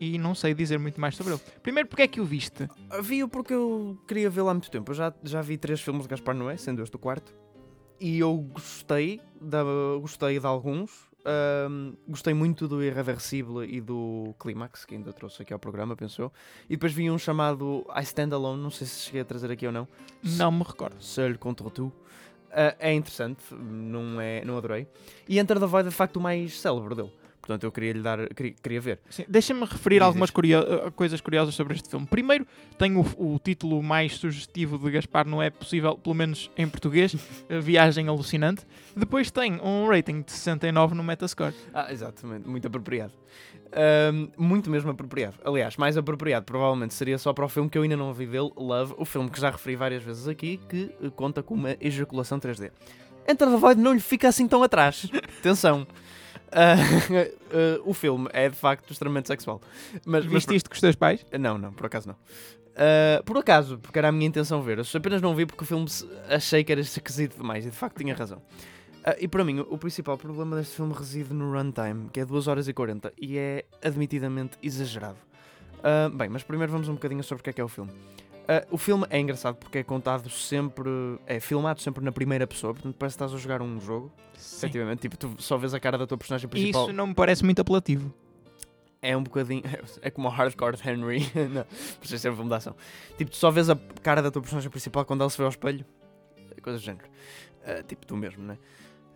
e 0.00 0.18
não 0.18 0.34
sei 0.34 0.54
dizer 0.54 0.78
muito 0.78 1.00
mais 1.00 1.16
sobre 1.16 1.34
ele. 1.34 1.42
Primeiro, 1.62 1.88
porque 1.88 2.02
é 2.02 2.08
que 2.08 2.20
o 2.20 2.24
viste? 2.24 2.68
Vi-o 3.02 3.28
porque 3.28 3.54
eu 3.54 3.98
queria 4.06 4.30
vê-lo 4.30 4.48
há 4.48 4.54
muito 4.54 4.70
tempo. 4.70 4.90
Eu 4.90 4.94
já, 4.94 5.12
já 5.22 5.42
vi 5.42 5.56
três 5.56 5.80
filmes 5.80 6.02
de 6.02 6.08
Gaspar 6.08 6.34
Noé, 6.34 6.56
sendo 6.56 6.82
este 6.82 6.96
o 6.96 6.98
quarto. 6.98 7.34
E 8.00 8.18
eu 8.18 8.36
gostei, 8.36 9.20
da, 9.40 9.62
gostei 10.00 10.38
de 10.38 10.46
alguns. 10.46 11.08
Ahm, 11.24 11.94
gostei 12.08 12.32
muito 12.32 12.68
do 12.68 12.82
Irreversible 12.82 13.66
e 13.68 13.80
do 13.80 14.34
Clímax, 14.38 14.84
que 14.84 14.94
ainda 14.94 15.12
trouxe 15.12 15.42
aqui 15.42 15.52
ao 15.52 15.58
programa, 15.58 15.96
pensou. 15.96 16.32
E 16.66 16.76
depois 16.76 16.92
vi 16.92 17.10
um 17.10 17.18
chamado 17.18 17.84
I 17.94 18.02
Stand 18.02 18.32
Alone, 18.32 18.62
não 18.62 18.70
sei 18.70 18.86
se 18.86 19.00
cheguei 19.00 19.20
a 19.22 19.24
trazer 19.24 19.50
aqui 19.50 19.66
ou 19.66 19.72
não. 19.72 19.86
Não 20.22 20.52
me 20.52 20.62
recordo. 20.62 21.02
Seul 21.02 21.36
contre 21.36 21.68
tu. 21.70 21.92
Ah, 22.50 22.74
é 22.78 22.94
interessante, 22.94 23.42
não, 23.52 24.20
é, 24.20 24.44
não 24.44 24.56
adorei. 24.56 24.86
E 25.28 25.38
Enter 25.38 25.60
the 25.60 25.66
Void 25.66 25.86
é 25.88 25.90
de 25.90 25.96
facto 25.96 26.16
o 26.16 26.20
mais 26.20 26.58
célebre 26.60 26.94
dele. 26.94 27.12
Portanto, 27.48 27.64
eu 27.64 27.72
queria 27.72 27.92
lhe 27.94 28.02
dar, 28.02 28.28
queria, 28.34 28.52
queria 28.62 28.78
ver. 28.78 28.98
Deixa-me 29.26 29.60
referir 29.64 29.96
Diz 30.00 30.02
algumas 30.02 30.28
curio- 30.30 30.60
uh, 30.60 30.92
coisas 30.92 31.18
curiosas 31.18 31.54
sobre 31.54 31.72
este 31.74 31.88
filme. 31.88 32.06
Primeiro, 32.06 32.46
tem 32.76 32.94
o, 32.94 33.00
o 33.16 33.38
título 33.42 33.82
mais 33.82 34.16
sugestivo 34.16 34.78
de 34.78 34.90
Gaspar 34.90 35.26
Noé 35.26 35.48
possível, 35.48 35.96
pelo 35.96 36.14
menos 36.14 36.50
em 36.58 36.68
português, 36.68 37.14
uh, 37.14 37.18
Viagem 37.62 38.06
Alucinante. 38.06 38.66
Depois 38.94 39.30
tem 39.30 39.58
um 39.62 39.88
rating 39.88 40.20
de 40.20 40.30
69 40.30 40.94
no 40.94 41.02
Metascore. 41.02 41.54
Ah, 41.72 41.90
exatamente, 41.90 42.46
muito 42.46 42.66
apropriado. 42.66 43.14
Ahm, 43.72 44.28
muito 44.36 44.68
mesmo 44.68 44.90
apropriado. 44.90 45.36
Aliás, 45.42 45.78
mais 45.78 45.96
apropriado 45.96 46.44
provavelmente 46.44 46.92
seria 46.92 47.16
só 47.16 47.32
para 47.32 47.46
o 47.46 47.48
filme 47.48 47.70
que 47.70 47.78
eu 47.78 47.82
ainda 47.82 47.96
não 47.96 48.12
vi 48.12 48.26
dele, 48.26 48.50
Love, 48.58 48.92
o 48.98 49.06
filme 49.06 49.30
que 49.30 49.40
já 49.40 49.50
referi 49.50 49.74
várias 49.74 50.02
vezes 50.02 50.28
aqui, 50.28 50.60
que 50.68 50.90
eh, 51.02 51.08
conta 51.16 51.42
com 51.42 51.54
uma 51.54 51.74
ejaculação 51.80 52.38
3D. 52.38 52.70
Enter 53.26 53.48
the 53.50 53.56
Void 53.56 53.80
não 53.80 53.92
lhe 53.94 54.00
fica 54.00 54.28
assim 54.28 54.46
tão 54.48 54.62
atrás. 54.62 55.06
Atenção. 55.40 55.86
Ah, 56.52 56.76
ah, 56.76 57.80
o 57.84 57.92
filme 57.92 58.28
é 58.32 58.48
de 58.48 58.56
facto 58.56 58.90
extremamente 58.90 59.28
sexual. 59.28 59.60
Mas, 60.06 60.24
mas 60.24 60.32
Viste 60.32 60.54
isto 60.54 60.70
com 60.70 60.74
os 60.74 60.80
teus 60.80 60.96
pais? 60.96 61.24
não, 61.38 61.58
não, 61.58 61.72
por 61.72 61.86
acaso 61.86 62.08
não. 62.08 62.16
Uh, 62.78 63.22
por 63.24 63.36
acaso, 63.36 63.76
porque 63.78 63.98
era 63.98 64.08
a 64.08 64.12
minha 64.12 64.26
intenção 64.26 64.62
ver. 64.62 64.78
Eu 64.78 64.84
apenas 64.94 65.20
não 65.20 65.34
vi 65.34 65.44
porque 65.44 65.64
o 65.64 65.66
filme 65.66 65.86
achei 66.28 66.62
que 66.62 66.70
era 66.70 66.80
esquisito 66.80 67.36
demais 67.36 67.66
e 67.66 67.70
de 67.70 67.76
facto 67.76 67.98
tinha 67.98 68.14
razão. 68.14 68.38
Uh, 68.38 69.16
e 69.18 69.26
para 69.26 69.44
mim, 69.44 69.60
o 69.68 69.76
principal 69.76 70.16
problema 70.16 70.56
deste 70.56 70.76
filme 70.76 70.94
reside 70.94 71.34
no 71.34 71.52
runtime, 71.52 72.08
que 72.12 72.20
é 72.20 72.24
2 72.24 72.46
horas 72.46 72.68
e 72.68 72.72
40 72.72 73.12
e 73.20 73.36
é 73.36 73.64
admitidamente 73.82 74.56
exagerado. 74.62 75.18
Uh, 75.78 76.08
bem, 76.16 76.28
mas 76.28 76.44
primeiro 76.44 76.70
vamos 76.70 76.88
um 76.88 76.94
bocadinho 76.94 77.22
sobre 77.24 77.40
o 77.40 77.44
que 77.44 77.50
é 77.50 77.52
que 77.52 77.60
é 77.60 77.64
o 77.64 77.68
filme. 77.68 77.90
Uh, 78.48 78.64
o 78.70 78.78
filme 78.78 79.06
é 79.10 79.20
engraçado 79.20 79.56
porque 79.56 79.76
é 79.76 79.82
contado 79.82 80.30
sempre, 80.30 80.88
é 81.26 81.38
filmado 81.38 81.82
sempre 81.82 82.02
na 82.02 82.10
primeira 82.10 82.46
pessoa, 82.46 82.72
portanto 82.72 82.96
parece 82.98 83.14
que 83.14 83.22
estás 83.22 83.38
a 83.38 83.42
jogar 83.42 83.60
um 83.60 83.78
jogo, 83.78 84.10
Sim. 84.32 84.56
efetivamente. 84.56 85.00
Tipo, 85.00 85.18
tu 85.18 85.34
só 85.38 85.58
vês 85.58 85.74
a 85.74 85.80
cara 85.80 85.98
da 85.98 86.06
tua 86.06 86.16
personagem 86.16 86.48
principal. 86.48 86.84
Isso 86.84 86.92
não 86.94 87.08
me 87.08 87.14
parece 87.14 87.44
muito 87.44 87.60
apelativo. 87.60 88.10
É 89.02 89.14
um 89.14 89.22
bocadinho. 89.22 89.62
É 90.00 90.10
como 90.10 90.28
o 90.28 90.30
Hardcore 90.30 90.78
Henry. 90.82 91.30
não, 91.52 91.66
isso 92.02 92.26
é 92.26 92.30
um 92.30 92.34
filme 92.34 92.48
de 92.48 92.56
ação. 92.56 92.74
Tipo, 93.18 93.30
tu 93.30 93.36
só 93.36 93.50
vês 93.50 93.68
a 93.68 93.76
cara 94.02 94.22
da 94.22 94.30
tua 94.30 94.40
personagem 94.40 94.70
principal 94.70 95.04
quando 95.04 95.20
ela 95.20 95.30
se 95.30 95.36
vê 95.36 95.44
ao 95.44 95.50
espelho. 95.50 95.84
Coisa 96.62 96.78
do 96.78 96.82
género. 96.82 97.06
Ah, 97.66 97.82
tipo, 97.82 98.06
tu 98.06 98.16
mesmo, 98.16 98.42
né? 98.42 98.56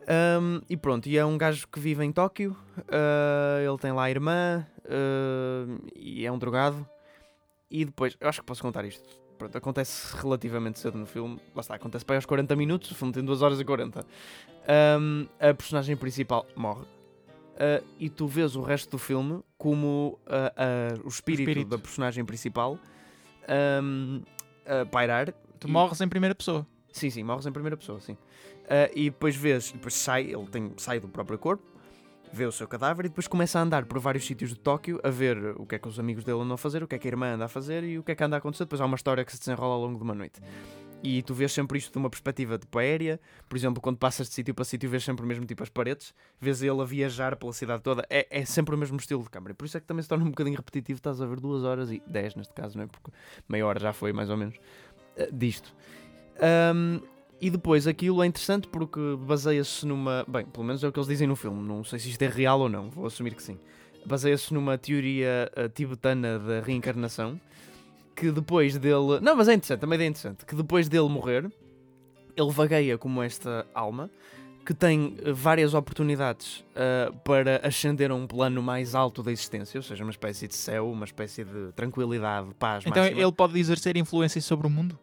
Ahm, 0.07 0.61
e 0.69 0.77
pronto, 0.77 1.09
e 1.09 1.17
é 1.17 1.25
um 1.25 1.39
gajo 1.39 1.67
que 1.69 1.81
vive 1.81 2.05
em 2.05 2.13
Tóquio. 2.13 2.55
ah, 2.89 3.61
ele 3.67 3.79
tem 3.79 3.93
lá 3.93 4.05
a 4.05 4.11
irmã. 4.11 4.67
e 5.97 6.27
é 6.27 6.31
um 6.31 6.39
drogado. 6.39 6.87
E 7.71 7.87
depois, 7.87 8.15
eu 8.21 8.29
acho 8.29 8.41
que 8.41 8.47
posso 8.47 8.61
contar 8.61 8.85
isto. 8.85 9.22
Pronto, 9.43 9.59
acontece 9.59 10.17
relativamente 10.17 10.79
cedo 10.79 10.97
no 10.97 11.05
filme. 11.05 11.41
Lá 11.53 11.61
está, 11.63 11.75
acontece 11.75 12.05
para 12.05 12.15
aí 12.15 12.19
aos 12.19 12.27
40 12.27 12.55
minutos. 12.55 12.93
O 12.93 12.95
filme 12.95 13.13
tem 13.13 13.25
2 13.25 13.43
horas 13.43 13.59
e 13.59 13.65
40. 13.65 14.07
Ahm, 14.69 15.27
a 15.41 15.53
personagem 15.53 15.97
principal 15.97 16.47
morre. 16.55 16.83
Uh, 16.83 17.85
e 17.99 18.09
tu 18.09 18.29
vês 18.29 18.55
o 18.55 18.63
resto 18.63 18.91
do 18.93 18.99
filme 18.99 19.43
como 19.59 20.19
uh, 20.27 20.97
uh, 20.97 21.05
o, 21.05 21.09
espírito 21.09 21.41
espírito. 21.43 21.69
da 21.69 21.79
personagem 21.79 22.25
principal 22.25 22.79
um, 23.83 24.23
pairar. 24.93 25.33
Tu 25.59 25.67
E- 25.67 25.71
morres 25.71 26.01
em 26.01 26.09
primeira 26.09 26.35
pessoa. 26.37 26.65
Sim, 26.93 27.11
sim, 27.11 27.25
morres 27.25 27.45
em 27.45 27.53
primeira 27.53 27.77
pessoa, 27.77 27.99
sim. 28.01 28.17
E 28.95 29.11
depois 29.11 29.35
vês, 29.35 29.73
depois 29.73 29.95
sai, 29.95 30.33
ele 30.33 30.47
tem, 30.47 30.73
sai 30.77 31.01
do 31.01 31.09
próprio 31.09 31.39
corpo, 31.39 31.65
vê 32.33 32.47
o 32.47 32.53
seu 32.53 32.67
cadáver 32.67 33.05
e 33.05 33.09
depois 33.09 33.29
começa 33.29 33.59
a 33.59 33.63
andar 33.63 33.85
por 33.85 33.99
vários 33.99 34.25
sítios 34.25 34.51
de 34.51 34.59
Tóquio 34.59 34.99
a 35.05 35.11
ver 35.11 35.55
o 35.57 35.67
que 35.67 35.75
é 35.75 35.79
que 35.79 35.87
os 35.87 35.99
amigos 35.99 36.25
dele 36.25 36.41
andam 36.41 36.55
a 36.55 36.59
fazer, 36.59 36.83
o 36.83 36.89
que 36.89 36.95
é 36.95 36.99
que 36.99 37.07
a 37.07 37.11
irmã 37.11 37.35
anda 37.35 37.45
a 37.45 37.49
fazer 37.49 37.85
e 37.85 37.99
o 37.99 38.03
que 38.03 38.13
é 38.13 38.15
que 38.15 38.25
anda 38.25 38.37
a 38.37 38.39
acontecer. 38.39 38.65
Depois 38.65 38.81
há 38.81 38.87
uma 38.87 38.97
história 38.97 39.25
que 39.25 39.33
se 39.33 39.39
desenrola 39.39 39.75
ao 39.75 39.81
longo 39.81 39.99
de 39.99 40.03
uma 40.03 40.15
noite. 40.15 40.41
E 41.03 41.21
tu 41.23 41.35
vês 41.35 41.53
sempre 41.53 41.79
isto 41.79 41.93
de 41.93 41.99
uma 41.99 42.09
perspectiva 42.09 42.57
tipo 42.59 42.79
aérea. 42.79 43.21
Por 43.49 43.57
exemplo, 43.57 43.83
quando 43.83 43.99
passas 43.99 44.29
de 44.29 44.35
sítio 44.35 44.55
para 44.55 44.65
sítio, 44.65 44.89
vês 44.89 45.03
sempre 45.03 45.25
o 45.25 45.29
mesmo 45.29 45.45
tipo 45.45 45.63
as 45.63 45.69
paredes, 45.69 46.15
vês 46.41 46.63
ele 46.63 46.81
a 46.81 46.85
viajar 46.85 47.35
pela 47.37 47.53
cidade 47.53 47.83
toda. 47.83 48.07
É, 48.09 48.27
é 48.31 48.45
sempre 48.45 48.75
o 48.75 48.79
mesmo 48.79 48.97
estilo 48.97 49.23
de 49.23 49.29
câmara. 49.29 49.53
Por 49.53 49.65
isso 49.65 49.77
é 49.77 49.81
que 49.81 49.87
também 49.87 50.03
se 50.03 50.09
torna 50.09 50.25
um 50.25 50.31
bocadinho 50.31 50.57
repetitivo. 50.57 50.99
Estás 50.99 51.21
a 51.21 51.27
ver 51.27 51.41
duas 51.41 51.65
horas 51.65 51.91
e 51.91 52.01
dez 52.07 52.37
neste 52.37 52.55
caso, 52.55 52.79
não 52.79 52.85
é? 52.85 52.87
Porque 52.87 53.11
meia 53.49 53.67
hora 53.67 53.81
já 53.81 53.93
foi 53.93 54.13
mais 54.13 54.31
ou 54.31 54.37
menos 54.37 54.57
eh, 55.17 55.29
disto. 55.33 55.75
Ahm, 56.41 57.01
e 57.43 57.51
depois 57.51 57.89
aquilo 57.89 58.23
é 58.23 58.27
interessante 58.27 58.69
porque 58.69 59.01
baseia-se 59.19 59.85
numa. 59.85 60.25
Bem, 60.29 60.47
pelo 60.47 60.65
menos 60.65 60.85
é 60.85 60.87
o 60.87 60.93
que 60.93 60.99
eles 61.01 61.09
dizem 61.09 61.27
no 61.27 61.35
filme. 61.35 61.61
Não 61.61 61.83
sei 61.83 61.99
se 61.99 62.09
isto 62.09 62.23
é 62.23 62.29
real 62.29 62.61
ou 62.61 62.69
não, 62.69 62.89
vou 62.89 63.05
assumir 63.05 63.35
que 63.35 63.43
sim. 63.43 63.59
Baseia-se 64.07 64.55
numa 64.55 64.79
teoria 64.79 65.51
eh, 65.57 65.69
tibetana 65.69 66.39
da 66.39 66.61
reencarnação 66.61 67.41
que 68.15 68.31
depois 68.31 68.79
dele. 68.79 69.19
Não, 69.21 69.35
mas 69.35 69.49
é 69.49 69.55
interessante, 69.55 69.81
também 69.81 69.99
é 70.01 70.07
interessante. 70.07 70.47
Que 70.47 70.55
depois 70.55 70.89
dele 70.89 71.09
morrer, 71.09 71.51
ele 72.37 72.51
vagueia 72.53 72.97
como 72.97 73.21
esta 73.21 73.67
alma 73.75 74.09
que 74.65 74.73
tem 74.73 75.17
eh, 75.25 75.33
várias 75.33 75.75
oportunidades 75.75 76.65
eh, 76.77 77.11
para 77.25 77.61
ascender 77.67 78.13
a 78.13 78.15
um 78.15 78.25
plano 78.25 78.63
mais 78.63 78.95
alto 78.95 79.21
da 79.21 79.33
existência, 79.33 79.79
ou 79.79 79.83
seja, 79.83 80.05
uma 80.05 80.13
espécie 80.13 80.47
de 80.47 80.55
céu, 80.55 80.89
uma 80.89 81.05
espécie 81.05 81.43
de 81.43 81.73
tranquilidade, 81.75 82.55
paz. 82.57 82.85
Então 82.87 83.03
máxima. 83.03 83.21
ele 83.21 83.33
pode 83.33 83.59
exercer 83.59 83.97
influência 83.97 84.41
sobre 84.41 84.69
o 84.69 84.71
mundo? 84.71 84.97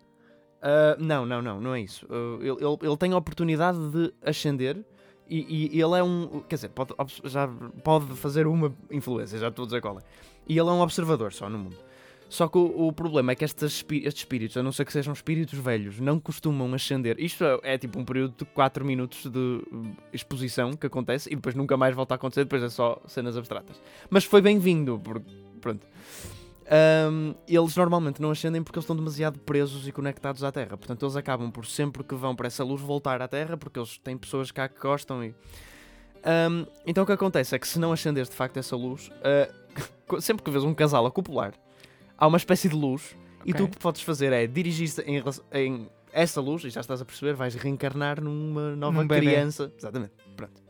Uh, 0.61 1.01
não, 1.01 1.25
não, 1.25 1.41
não, 1.41 1.61
não 1.61 1.73
é 1.73 1.81
isso. 1.81 2.05
Uh, 2.07 2.41
ele, 2.41 2.65
ele, 2.65 2.77
ele 2.81 2.97
tem 2.97 3.13
a 3.13 3.17
oportunidade 3.17 3.77
de 3.91 4.13
ascender 4.21 4.83
e, 5.29 5.77
e 5.77 5.81
ele 5.81 5.97
é 5.97 6.03
um. 6.03 6.41
Quer 6.49 6.55
dizer, 6.55 6.69
pode, 6.69 6.93
já 7.25 7.47
pode 7.83 8.07
fazer 8.15 8.47
uma 8.47 8.73
influência, 8.89 9.37
já 9.37 9.49
estou 9.49 9.63
a 9.63 9.65
dizer 9.67 9.81
qual 9.81 9.99
é. 9.99 10.01
E 10.47 10.57
ele 10.57 10.67
é 10.67 10.71
um 10.71 10.81
observador 10.81 11.31
só 11.31 11.49
no 11.49 11.59
mundo. 11.59 11.77
Só 12.27 12.47
que 12.47 12.57
o, 12.57 12.87
o 12.87 12.93
problema 12.93 13.31
é 13.31 13.35
que 13.35 13.43
estes, 13.43 13.85
estes 13.89 14.21
espíritos, 14.21 14.57
a 14.57 14.63
não 14.63 14.71
ser 14.71 14.85
que 14.85 14.93
sejam 14.93 15.13
espíritos 15.13 15.57
velhos, 15.57 15.99
não 15.99 16.19
costumam 16.19 16.71
ascender. 16.73 17.15
Isto 17.19 17.43
é, 17.43 17.73
é 17.73 17.77
tipo 17.77 17.99
um 17.99 18.05
período 18.05 18.35
de 18.37 18.45
4 18.45 18.85
minutos 18.85 19.25
de 19.25 19.63
exposição 20.13 20.73
que 20.73 20.85
acontece 20.85 21.31
e 21.31 21.35
depois 21.35 21.55
nunca 21.55 21.75
mais 21.77 21.95
volta 21.95 22.13
a 22.13 22.17
acontecer, 22.17 22.43
depois 22.43 22.61
é 22.61 22.69
só 22.69 23.01
cenas 23.07 23.35
abstratas. 23.37 23.81
Mas 24.09 24.25
foi 24.25 24.41
bem-vindo, 24.41 24.99
porque. 24.99 25.31
Pronto. 25.59 25.85
Ahm, 26.69 27.33
eles 27.47 27.75
normalmente 27.75 28.21
não 28.21 28.29
ascendem 28.29 28.61
porque 28.61 28.77
eles 28.77 28.83
estão 28.83 28.95
demasiado 28.95 29.39
presos 29.39 29.87
e 29.87 29.91
conectados 29.91 30.43
à 30.43 30.51
Terra. 30.51 30.77
Portanto, 30.77 31.03
eles 31.03 31.15
acabam 31.15 31.49
por 31.49 31.65
sempre 31.65 32.03
que 32.03 32.13
vão 32.13 32.35
para 32.35 32.47
essa 32.47 32.63
luz 32.63 32.79
voltar 32.81 33.21
à 33.21 33.27
Terra 33.27 33.57
porque 33.57 33.79
eles 33.79 33.97
têm 33.97 34.15
pessoas 34.17 34.51
cá 34.51 34.69
que 34.69 34.79
gostam. 34.79 35.23
E... 35.23 35.33
Ahm, 36.23 36.65
então 36.85 37.03
o 37.03 37.07
que 37.07 37.13
acontece 37.13 37.55
é 37.55 37.59
que 37.59 37.67
se 37.67 37.79
não 37.79 37.91
ascenderes 37.91 38.29
de 38.29 38.35
facto 38.35 38.57
essa 38.57 38.75
luz, 38.75 39.09
ah, 39.23 39.49
sempre 40.21 40.43
que 40.43 40.51
vês 40.51 40.63
um 40.63 40.73
casal 40.73 41.05
a 41.05 41.11
copular, 41.11 41.53
há 42.17 42.27
uma 42.27 42.37
espécie 42.37 42.69
de 42.69 42.75
luz 42.75 43.15
e 43.45 43.53
tu 43.53 43.63
o 43.63 43.67
que 43.67 43.77
podes 43.77 44.01
fazer 44.01 44.31
é 44.33 44.45
dirigir-te 44.45 45.01
em, 45.01 45.23
em 45.51 45.89
essa 46.11 46.41
luz, 46.41 46.63
e 46.63 46.69
já 46.69 46.81
estás 46.81 47.01
a 47.01 47.05
perceber, 47.05 47.33
vais 47.33 47.55
reencarnar 47.55 48.21
numa 48.21 48.75
nova 48.75 49.01
Num 49.01 49.07
criança. 49.07 49.71
Exatamente, 49.77 50.13
pronto. 50.35 50.68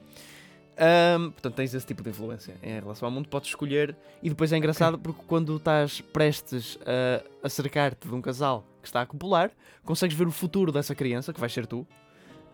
Ahm, 0.82 1.32
portanto, 1.32 1.56
tens 1.56 1.74
esse 1.74 1.86
tipo 1.86 2.02
de 2.02 2.10
influência 2.10 2.56
em 2.64 2.80
relação 2.80 3.06
ao 3.08 3.12
mundo, 3.12 3.28
podes 3.28 3.50
escolher. 3.50 3.96
E 4.24 4.30
depois 4.30 4.54
é 4.54 4.58
engraçado 4.58 4.98
porque 4.98 5.22
quando 5.28 5.58
estás 5.58 6.00
prestes 6.00 6.80
a 6.86 7.22
acercar-te 7.46 8.08
de 8.08 8.14
um 8.16 8.22
casal 8.22 8.66
que 8.82 8.88
está 8.88 9.02
a 9.02 9.06
copular, 9.06 9.52
consegues 9.84 10.16
ver 10.16 10.26
o 10.28 10.32
futuro 10.32 10.72
dessa 10.72 10.96
criança, 10.96 11.34
que 11.34 11.40
vai 11.40 11.50
ser 11.50 11.68
tu, 11.68 11.86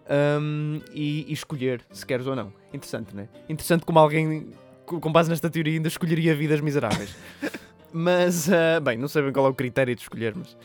ahm, 0.09 0.79
e, 0.91 1.25
e 1.29 1.33
escolher 1.33 1.81
se 1.91 2.03
queres 2.05 2.25
ou 2.25 2.35
não. 2.35 2.51
Interessante, 2.73 3.15
não 3.15 3.23
é? 3.23 3.29
Interessante 3.47 3.85
como 3.85 3.99
alguém, 3.99 4.49
co- 4.87 4.99
com 4.99 5.11
base 5.11 5.29
nesta 5.29 5.49
teoria, 5.49 5.73
ainda 5.73 5.87
escolheria 5.87 6.35
vidas 6.35 6.61
miseráveis. 6.61 7.15
mas, 7.93 8.49
ah, 8.51 8.79
bem, 8.79 8.97
não 8.97 9.07
sei 9.07 9.21
bem 9.21 9.31
qual 9.33 9.45
é 9.45 9.49
o 9.49 9.53
critério 9.53 9.95
de 9.95 10.01
escolher, 10.01 10.33
mas. 10.35 10.57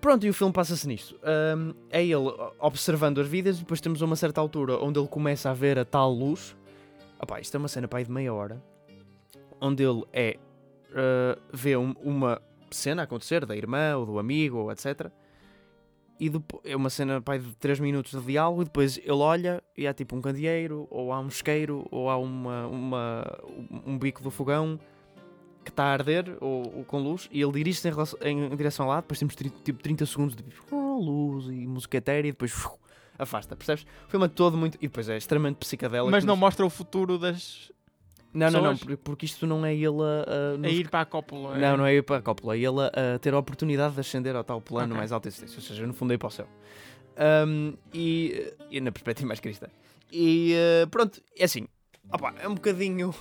Pronto, 0.00 0.26
e 0.26 0.28
o 0.28 0.34
filme 0.34 0.52
passa-se 0.52 0.86
nisto. 0.88 1.16
Ahm, 1.22 1.72
é 1.88 2.02
ele 2.04 2.30
observando 2.58 3.20
as 3.20 3.28
vidas 3.28 3.56
e 3.56 3.60
depois 3.60 3.80
temos 3.80 4.02
uma 4.02 4.16
certa 4.16 4.40
altura 4.40 4.76
onde 4.78 4.98
ele 4.98 5.08
começa 5.08 5.50
a 5.50 5.54
ver 5.54 5.78
a 5.78 5.84
tal 5.84 6.12
luz. 6.12 6.54
Opá, 7.24 7.40
isto 7.40 7.54
é 7.56 7.58
uma 7.58 7.68
cena 7.68 7.88
para 7.88 7.98
aí 8.00 8.04
de 8.04 8.12
meia 8.12 8.32
hora. 8.32 8.62
Onde 9.60 9.82
ele 9.82 10.02
é. 10.12 10.36
ah, 10.94 11.38
vê 11.52 11.74
um- 11.76 11.94
uma 12.02 12.40
cena 12.70 13.02
a 13.02 13.04
acontecer 13.04 13.46
da 13.46 13.56
irmã 13.56 13.96
ou 13.96 14.04
do 14.04 14.18
amigo 14.18 14.58
ou 14.58 14.70
etc. 14.70 15.10
E 16.20 16.28
depois, 16.28 16.62
é 16.64 16.76
uma 16.76 16.90
cena 16.90 17.22
aí 17.26 17.38
de 17.38 17.56
3 17.56 17.80
minutos 17.80 18.12
de 18.12 18.26
diálogo 18.26 18.60
e 18.62 18.64
depois 18.66 18.98
ele 18.98 19.10
olha 19.12 19.62
e 19.76 19.86
há 19.86 19.94
tipo 19.94 20.14
um 20.14 20.20
candeeiro, 20.20 20.86
ou 20.90 21.12
há 21.12 21.18
um 21.18 21.28
isqueiro, 21.28 21.86
ou 21.90 22.08
há 22.10 22.16
uma, 22.18 22.66
uma, 22.66 23.24
um 23.86 23.98
bico 23.98 24.22
do 24.22 24.30
fogão 24.30 24.78
que 25.64 25.70
está 25.70 25.84
a 25.84 25.92
arder 25.92 26.36
ou, 26.42 26.76
ou 26.76 26.84
com 26.84 26.98
luz 26.98 27.26
e 27.32 27.40
ele 27.40 27.52
dirige-se 27.52 27.88
em, 28.20 28.44
em 28.52 28.54
direção 28.56 28.86
lá, 28.86 29.00
depois 29.00 29.18
temos 29.18 29.34
tipo 29.34 29.82
30 29.82 30.04
segundos 30.04 30.36
de 30.36 30.44
oh, 30.70 30.98
luz 31.00 31.46
e 31.46 31.66
música 31.66 31.96
etérea 31.96 32.28
e 32.28 32.32
depois 32.32 32.52
afasta, 33.18 33.54
percebes? 33.56 33.84
O 34.06 34.10
filme 34.10 34.26
é 34.26 34.28
todo 34.28 34.56
muito. 34.56 34.76
E 34.76 34.88
depois 34.88 35.08
é 35.08 35.16
extremamente 35.16 35.56
psicadélico. 35.56 36.10
Mas 36.10 36.24
não 36.24 36.36
mostra 36.36 36.64
o 36.64 36.70
futuro 36.70 37.18
das. 37.18 37.72
Não, 38.32 38.50
não, 38.50 38.62
não, 38.62 38.76
porque 38.96 39.26
isto 39.26 39.46
não 39.46 39.64
é 39.64 39.72
ele 39.74 39.86
a. 40.02 40.54
a- 40.54 40.58
nos- 40.58 40.72
ir 40.72 40.88
para 40.90 41.02
a 41.02 41.04
cópula. 41.04 41.56
Não, 41.56 41.76
não 41.76 41.86
é 41.86 41.94
ir 41.94 42.02
para 42.02 42.16
a 42.16 42.22
cópula, 42.22 42.56
é 42.56 42.58
ele 42.58 42.80
a, 42.80 43.14
a 43.14 43.18
ter 43.20 43.32
a 43.32 43.38
oportunidade 43.38 43.94
de 43.94 44.00
ascender 44.00 44.34
ao 44.34 44.42
tal 44.42 44.60
plano 44.60 44.86
Ok. 44.88 44.96
mais 44.98 45.12
alto 45.12 45.28
existência, 45.28 45.56
ou 45.56 45.62
seja, 45.62 45.86
no 45.86 45.92
fundo 45.94 46.12
é 46.12 46.14
ir 46.16 46.18
para 46.18 46.26
o 46.28 46.30
céu. 46.32 46.48
Ahm, 47.16 47.74
e, 47.92 48.52
e 48.70 48.80
na 48.80 48.90
perspectiva 48.90 49.28
mais 49.28 49.38
cristã. 49.38 49.68
E 50.10 50.52
eh, 50.54 50.86
pronto, 50.86 51.22
é 51.38 51.44
assim, 51.44 51.68
opá, 52.12 52.34
é 52.40 52.48
um 52.48 52.54
bocadinho. 52.54 53.14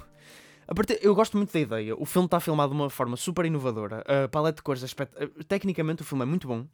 A 0.68 0.74
partir, 0.74 0.98
eu 1.02 1.14
gosto 1.14 1.38
muito 1.38 1.54
da 1.54 1.60
ideia. 1.60 1.96
O 1.96 2.06
filme 2.06 2.26
está 2.26 2.40
filmado 2.40 2.74
de 2.74 2.80
uma 2.80 2.90
forma 2.90 3.16
super 3.18 3.46
inovadora. 3.46 4.04
A 4.08 4.28
paleta 4.28 4.56
de 4.58 4.62
cores, 4.64 4.82
é 4.82 4.86
espet- 4.86 5.12
eh, 5.18 5.28
tecnicamente, 5.48 6.02
o 6.02 6.06
filme 6.06 6.24
é 6.24 6.26
muito 6.26 6.48
bom. 6.48 6.66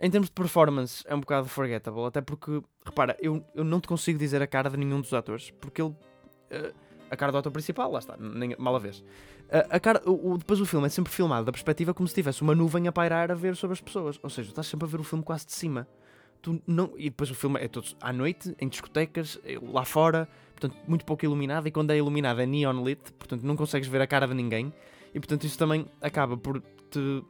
Em 0.00 0.10
termos 0.10 0.28
de 0.28 0.34
performance, 0.34 1.04
é 1.06 1.14
um 1.14 1.20
bocado 1.20 1.46
forgettable. 1.48 2.04
Até 2.04 2.20
porque, 2.20 2.62
repara, 2.84 3.16
eu, 3.20 3.44
eu 3.54 3.62
não 3.64 3.80
te 3.80 3.86
consigo 3.88 4.18
dizer 4.18 4.40
a 4.40 4.46
cara 4.46 4.70
de 4.70 4.76
nenhum 4.76 5.00
dos 5.00 5.12
atores. 5.12 5.50
Porque 5.60 5.82
ele. 5.82 5.94
eh, 6.50 6.72
a 7.10 7.16
cara 7.16 7.32
do 7.32 7.38
ator 7.38 7.50
principal, 7.52 7.90
lá 7.90 7.98
está, 7.98 8.16
nem, 8.16 8.54
mal 8.58 8.74
a 8.76 8.78
vez. 8.78 9.02
A, 9.50 9.76
a 9.76 9.80
cara, 9.80 10.00
o, 10.06 10.32
o- 10.34 10.38
depois 10.38 10.60
o 10.60 10.64
filme 10.64 10.86
é 10.86 10.88
sempre 10.88 11.12
filmado 11.12 11.44
da 11.44 11.50
perspectiva 11.52 11.92
como 11.92 12.08
se 12.08 12.14
tivesse 12.14 12.40
uma 12.40 12.54
nuvem 12.54 12.86
a 12.86 12.92
pairar 12.92 13.30
a 13.32 13.34
ver 13.34 13.56
sobre 13.56 13.74
as 13.74 13.80
pessoas. 13.80 14.18
Ou 14.22 14.30
seja, 14.30 14.48
estás 14.50 14.66
sempre 14.68 14.86
a 14.86 14.88
ver 14.88 15.00
o 15.00 15.04
filme 15.04 15.22
quase 15.24 15.44
de 15.44 15.52
cima. 15.52 15.86
Tu 16.40 16.62
não, 16.66 16.92
e 16.96 17.10
depois 17.10 17.30
o 17.30 17.34
filme 17.34 17.60
é 17.60 17.68
todo 17.68 17.86
à 18.00 18.12
noite, 18.12 18.54
em 18.58 18.68
discotecas, 18.68 19.38
eh, 19.44 19.58
lá 19.60 19.84
fora, 19.84 20.26
portanto, 20.54 20.74
muito 20.88 21.04
pouco 21.04 21.24
iluminado. 21.24 21.66
E 21.66 21.70
quando 21.70 21.90
é 21.90 21.98
iluminado 21.98 22.40
é 22.40 22.46
neon 22.46 22.82
lit, 22.82 23.12
portanto, 23.18 23.42
não 23.42 23.54
consegues 23.56 23.88
ver 23.88 24.00
a 24.00 24.06
cara 24.06 24.26
de 24.26 24.32
ninguém. 24.34 24.72
E 25.12 25.18
portanto, 25.20 25.44
isso 25.44 25.58
também 25.58 25.84
acaba 26.00 26.36
por 26.38 26.62
te 26.90 27.22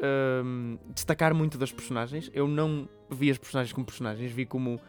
ahm, 0.00 0.76
destacar 0.94 1.34
muito 1.34 1.58
das 1.58 1.72
personagens. 1.72 2.30
Eu 2.32 2.48
não 2.48 2.88
vi 3.10 3.30
as 3.30 3.38
personagens 3.38 3.72
como 3.72 3.86
personagens, 3.86 4.30
vi 4.32 4.46
como 4.46 4.80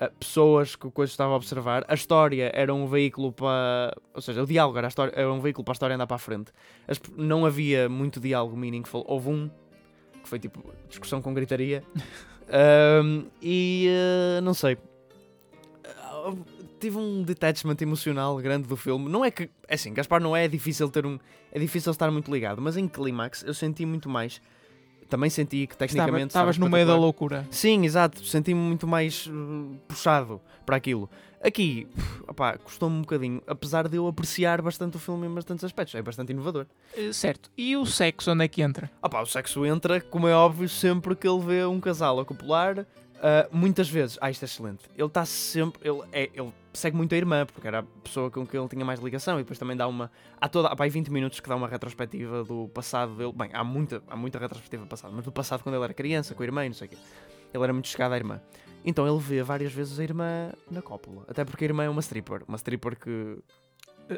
ah, 0.00 0.10
pessoas 0.18 0.74
que 0.74 0.86
o 0.86 0.90
coisa 0.90 1.10
estava 1.10 1.32
a 1.32 1.36
observar. 1.36 1.84
A 1.88 1.94
história 1.94 2.50
era 2.54 2.72
um 2.74 2.86
veículo 2.86 3.32
para. 3.32 3.96
Ou 4.14 4.20
seja, 4.20 4.42
o 4.42 4.46
diálogo 4.46 4.78
era, 4.78 4.86
a 4.86 4.90
história, 4.90 5.12
era 5.14 5.32
um 5.32 5.40
veículo 5.40 5.64
para 5.64 5.72
a 5.72 5.74
história 5.74 5.94
andar 5.94 6.06
para 6.06 6.16
a 6.16 6.18
frente. 6.18 6.52
As 6.88 7.00
não 7.16 7.46
havia 7.46 7.88
muito 7.88 8.20
diálogo 8.20 8.56
meaningful. 8.56 9.04
Houve 9.06 9.28
um 9.28 9.50
que 10.22 10.28
foi 10.28 10.38
tipo 10.38 10.62
discussão 10.88 11.20
com 11.20 11.34
gritaria. 11.34 11.84
Ahm, 12.48 13.26
e 13.42 13.88
eh, 13.88 14.40
não 14.40 14.54
sei. 14.54 14.78
Tive 16.82 16.98
um 16.98 17.22
detachment 17.22 17.76
emocional 17.80 18.36
grande 18.38 18.66
do 18.66 18.76
filme. 18.76 19.08
Não 19.08 19.24
é 19.24 19.30
que. 19.30 19.48
É 19.68 19.74
assim, 19.74 19.94
Gaspar 19.94 20.20
não 20.20 20.34
é 20.34 20.48
difícil 20.48 20.88
ter 20.90 21.06
um. 21.06 21.16
É 21.52 21.58
difícil 21.60 21.92
estar 21.92 22.10
muito 22.10 22.28
ligado, 22.32 22.60
mas 22.60 22.76
em 22.76 22.88
Clímax 22.88 23.44
eu 23.44 23.54
senti 23.54 23.86
muito 23.86 24.08
mais. 24.08 24.42
Também 25.08 25.30
senti 25.30 25.68
que 25.68 25.76
tecnicamente. 25.76 26.28
Estavas 26.28 26.56
estava 26.56 26.68
no 26.68 26.74
meio 26.74 26.84
da 26.84 26.96
loucura. 26.96 27.46
Sim, 27.52 27.84
exato. 27.84 28.24
Senti-me 28.24 28.58
muito 28.60 28.88
mais 28.88 29.28
uh, 29.28 29.76
puxado 29.86 30.40
para 30.66 30.74
aquilo. 30.74 31.08
Aqui, 31.40 31.86
opá, 32.26 32.58
custou-me 32.58 32.96
um 32.96 33.00
bocadinho, 33.02 33.40
apesar 33.46 33.86
de 33.86 33.96
eu 33.96 34.08
apreciar 34.08 34.60
bastante 34.60 34.96
o 34.96 35.00
filme 35.00 35.28
em 35.28 35.30
bastantes 35.32 35.64
aspectos. 35.64 35.94
É 35.94 36.02
bastante 36.02 36.32
inovador. 36.32 36.66
Eh, 36.96 37.12
Certo. 37.12 37.48
E 37.56 37.76
o 37.76 37.86
sexo, 37.86 38.32
onde 38.32 38.44
é 38.44 38.48
que 38.48 38.60
entra? 38.60 38.90
Opá, 39.00 39.20
o 39.22 39.26
sexo 39.26 39.64
entra, 39.64 40.00
como 40.00 40.26
é 40.26 40.34
óbvio, 40.34 40.68
sempre 40.68 41.14
que 41.14 41.28
ele 41.28 41.40
vê 41.40 41.64
um 41.64 41.78
casal 41.78 42.18
a 42.18 42.24
copular. 42.24 42.84
ah, 43.22 43.48
muitas 43.52 43.88
vezes, 43.88 44.18
ah, 44.20 44.30
isto 44.30 44.42
é 44.42 44.46
excelente. 44.46 44.80
Ele 44.96 45.06
está 45.06 45.24
sempre. 45.24 45.80
Ele, 45.88 46.00
é, 46.12 46.30
ele 46.34 46.52
segue 46.72 46.96
muito 46.96 47.14
a 47.14 47.16
irmã, 47.18 47.44
porque 47.46 47.66
era 47.66 47.80
a 47.80 47.82
pessoa 47.82 48.30
com 48.30 48.46
quem 48.46 48.58
ele 48.58 48.68
tinha 48.68 48.84
mais 48.84 49.00
ligação, 49.00 49.36
e 49.38 49.42
depois 49.42 49.58
também 49.58 49.76
dá 49.76 49.86
uma. 49.86 50.10
Há 50.40 50.48
toda. 50.48 50.68
Há 50.68 50.76
pá, 50.76 50.84
aí 50.84 50.90
20 50.90 51.10
minutos 51.10 51.40
que 51.40 51.48
dá 51.48 51.56
uma 51.56 51.68
retrospectiva 51.68 52.44
do 52.44 52.68
passado 52.68 53.14
dele. 53.14 53.32
Bem, 53.34 53.50
há 53.52 53.62
muita, 53.64 54.02
há 54.08 54.16
muita 54.16 54.38
retrospectiva 54.38 54.84
do 54.84 54.88
passado, 54.88 55.12
mas 55.14 55.24
do 55.24 55.32
passado 55.32 55.62
quando 55.62 55.74
ele 55.74 55.84
era 55.84 55.94
criança, 55.94 56.34
com 56.34 56.42
a 56.42 56.46
irmã 56.46 56.64
e 56.64 56.68
não 56.68 56.74
sei 56.74 56.86
o 56.86 56.90
quê. 56.90 56.96
Ele 57.52 57.62
era 57.62 57.72
muito 57.72 57.88
chegado 57.88 58.12
à 58.12 58.16
irmã. 58.16 58.40
Então 58.84 59.06
ele 59.06 59.18
vê 59.20 59.42
várias 59.42 59.72
vezes 59.72 60.00
a 60.00 60.02
irmã 60.02 60.50
na 60.70 60.82
cópula. 60.82 61.24
Até 61.28 61.44
porque 61.44 61.64
a 61.64 61.68
irmã 61.68 61.84
é 61.84 61.88
uma 61.88 62.00
stripper. 62.00 62.42
Uma 62.48 62.56
stripper 62.56 62.98
que 62.98 63.38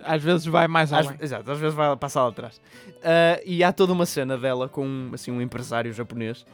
Às 0.02 0.22
vezes 0.22 0.46
vai 0.46 0.66
mais 0.68 0.92
às, 0.92 1.06
além. 1.06 1.18
exato, 1.20 1.50
às 1.50 1.58
vezes 1.58 1.74
vai 1.74 1.94
passar 1.96 2.22
lá 2.22 2.30
atrás. 2.30 2.60
Ah, 3.02 3.40
e 3.44 3.62
há 3.62 3.72
toda 3.72 3.92
uma 3.92 4.06
cena 4.06 4.38
dela 4.38 4.68
com 4.68 5.10
assim, 5.12 5.30
um 5.30 5.42
empresário 5.42 5.92
japonês 5.92 6.46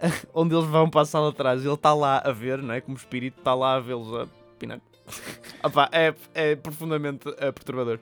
onde 0.32 0.54
eles 0.54 0.66
vão 0.66 0.88
para 0.88 1.02
a 1.02 1.04
sala 1.04 1.28
atrás 1.28 1.62
e 1.62 1.66
ele 1.66 1.74
está 1.74 1.92
lá 1.92 2.18
a 2.24 2.32
ver, 2.32 2.62
não 2.62 2.72
é? 2.74 2.80
Como 2.80 2.96
espírito, 2.96 3.38
está 3.38 3.54
lá 3.54 3.74
a 3.76 3.80
vê-los 3.80 4.12
a 4.14 4.26
pinar. 4.58 4.80
Opá, 5.64 5.88
é, 5.92 6.14
é 6.34 6.56
profundamente 6.56 7.28
ah, 7.38 7.52
perturbador. 7.52 7.98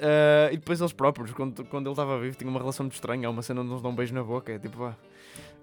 Ah, 0.00 0.48
e 0.52 0.56
depois 0.56 0.80
eles 0.80 0.92
próprios, 0.92 1.32
quando, 1.32 1.64
quando 1.66 1.86
ele 1.86 1.92
estava 1.92 2.18
vivo, 2.18 2.36
tinham 2.36 2.50
uma 2.50 2.60
relação 2.60 2.84
muito 2.84 2.94
estranha. 2.94 3.26
Há 3.28 3.30
uma 3.30 3.42
cena 3.42 3.60
onde 3.60 3.70
eles 3.70 3.82
dão 3.82 3.90
um 3.90 3.94
beijo 3.94 4.14
na 4.14 4.22
boca. 4.22 4.52
É 4.52 4.58
tipo, 4.58 4.84
ah. 4.84 4.96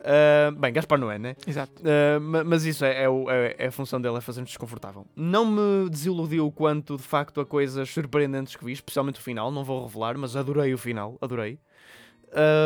Ah, 0.04 0.52
bem, 0.58 0.74
Gaspar 0.74 0.98
não 1.00 1.12
é, 1.12 1.20
né? 1.20 1.36
Exato. 1.46 1.74
Uh, 1.82 2.20
ma- 2.20 2.44
mas 2.44 2.66
isso 2.66 2.84
é, 2.84 3.04
é, 3.04 3.06
é- 3.06 3.56
é 3.60 3.68
a 3.68 3.72
função 3.72 4.02
dele, 4.02 4.18
é 4.18 4.22
fazer-nos 4.22 4.50
desconfortável. 4.50 5.06
Não 5.16 5.46
me 5.46 5.88
desiludiu 5.92 6.52
quanto 6.52 6.98
de 6.98 7.04
facto 7.04 7.40
a 7.40 7.46
coisas 7.46 7.88
surpreendentes 7.88 8.56
que 8.56 8.66
vi, 8.66 8.72
especialmente 8.72 9.20
o 9.20 9.22
final, 9.24 9.52
não 9.52 9.64
vou 9.64 9.86
revelar, 9.86 10.18
mas 10.18 10.36
adorei 10.36 10.74
o 10.74 10.78
final, 10.78 11.18
adorei. 11.22 11.60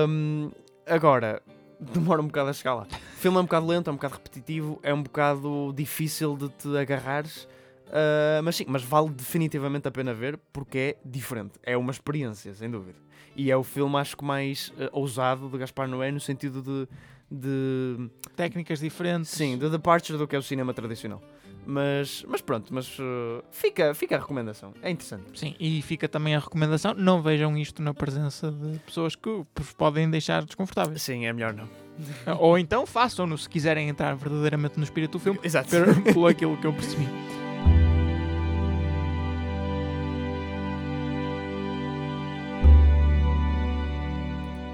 Um, 0.07 0.49
agora, 0.87 1.41
demora 1.79 2.21
um 2.21 2.27
bocado 2.27 2.49
a 2.51 2.53
chegar 2.53 2.75
lá. 2.75 2.83
O 2.83 3.17
filme 3.19 3.37
é 3.37 3.41
um 3.41 3.45
bocado 3.45 3.67
lento, 3.67 3.89
é 3.89 3.91
um 3.93 3.95
bocado 3.95 4.13
repetitivo, 4.13 4.79
é 4.81 4.93
um 4.93 5.03
bocado 5.03 5.73
difícil 5.75 6.37
de 6.37 6.47
te 6.49 6.77
agarrares. 6.77 7.47
Uh, 7.87 8.43
mas 8.43 8.55
sim, 8.55 8.65
mas 8.67 8.83
vale 8.83 9.09
definitivamente 9.09 9.87
a 9.87 9.91
pena 9.91 10.13
ver 10.13 10.37
porque 10.53 10.77
é 10.77 10.97
diferente. 11.05 11.53
É 11.63 11.75
uma 11.77 11.91
experiência, 11.91 12.53
sem 12.53 12.69
dúvida. 12.69 12.97
E 13.35 13.51
é 13.51 13.57
o 13.57 13.63
filme, 13.63 13.97
acho 13.97 14.15
que 14.15 14.23
mais 14.23 14.69
uh, 14.77 14.89
ousado 14.93 15.49
de 15.49 15.57
Gaspar 15.57 15.87
Noé 15.87 16.11
no 16.11 16.19
sentido 16.19 16.61
de- 16.61 16.87
de 17.29 18.09
Técnicas 18.35 18.79
diferentes. 18.79 19.31
Sim, 19.31 19.57
de 19.57 19.69
departure 19.69 20.17
do 20.17 20.27
que 20.27 20.35
é 20.35 20.39
o 20.39 20.43
cinema 20.43 20.73
tradicional. 20.73 21.21
Mas, 21.67 22.23
mas 22.27 22.41
pronto, 22.41 22.71
mas 22.71 22.97
uh, 22.99 23.43
fica, 23.51 23.93
fica 23.95 24.15
a 24.15 24.19
recomendação. 24.19 24.71
É 24.83 24.91
interessante. 24.91 25.23
Sim, 25.33 25.55
e 25.59 25.81
fica 25.81 26.07
também 26.07 26.35
a 26.35 26.39
recomendação: 26.39 26.93
não 26.93 27.21
vejam 27.23 27.57
isto 27.57 27.81
na 27.81 27.91
presença 27.93 28.51
de 28.51 28.77
pessoas 28.79 29.15
que 29.15 29.29
vos 29.55 29.73
podem 29.73 30.07
deixar 30.09 30.45
desconfortáveis. 30.45 31.01
Sim, 31.01 31.25
é 31.25 31.33
melhor 31.33 31.53
não. 31.55 31.67
Ou 32.39 32.57
então 32.59 32.85
façam-no 32.85 33.35
se 33.37 33.49
quiserem 33.49 33.89
entrar 33.89 34.15
verdadeiramente 34.15 34.77
no 34.77 34.83
espírito 34.83 35.13
do 35.13 35.19
filme, 35.19 35.39
Exato. 35.43 35.69
pelo 36.13 36.27
aquilo 36.27 36.55
que 36.57 36.67
eu 36.67 36.73
percebi. 36.73 37.07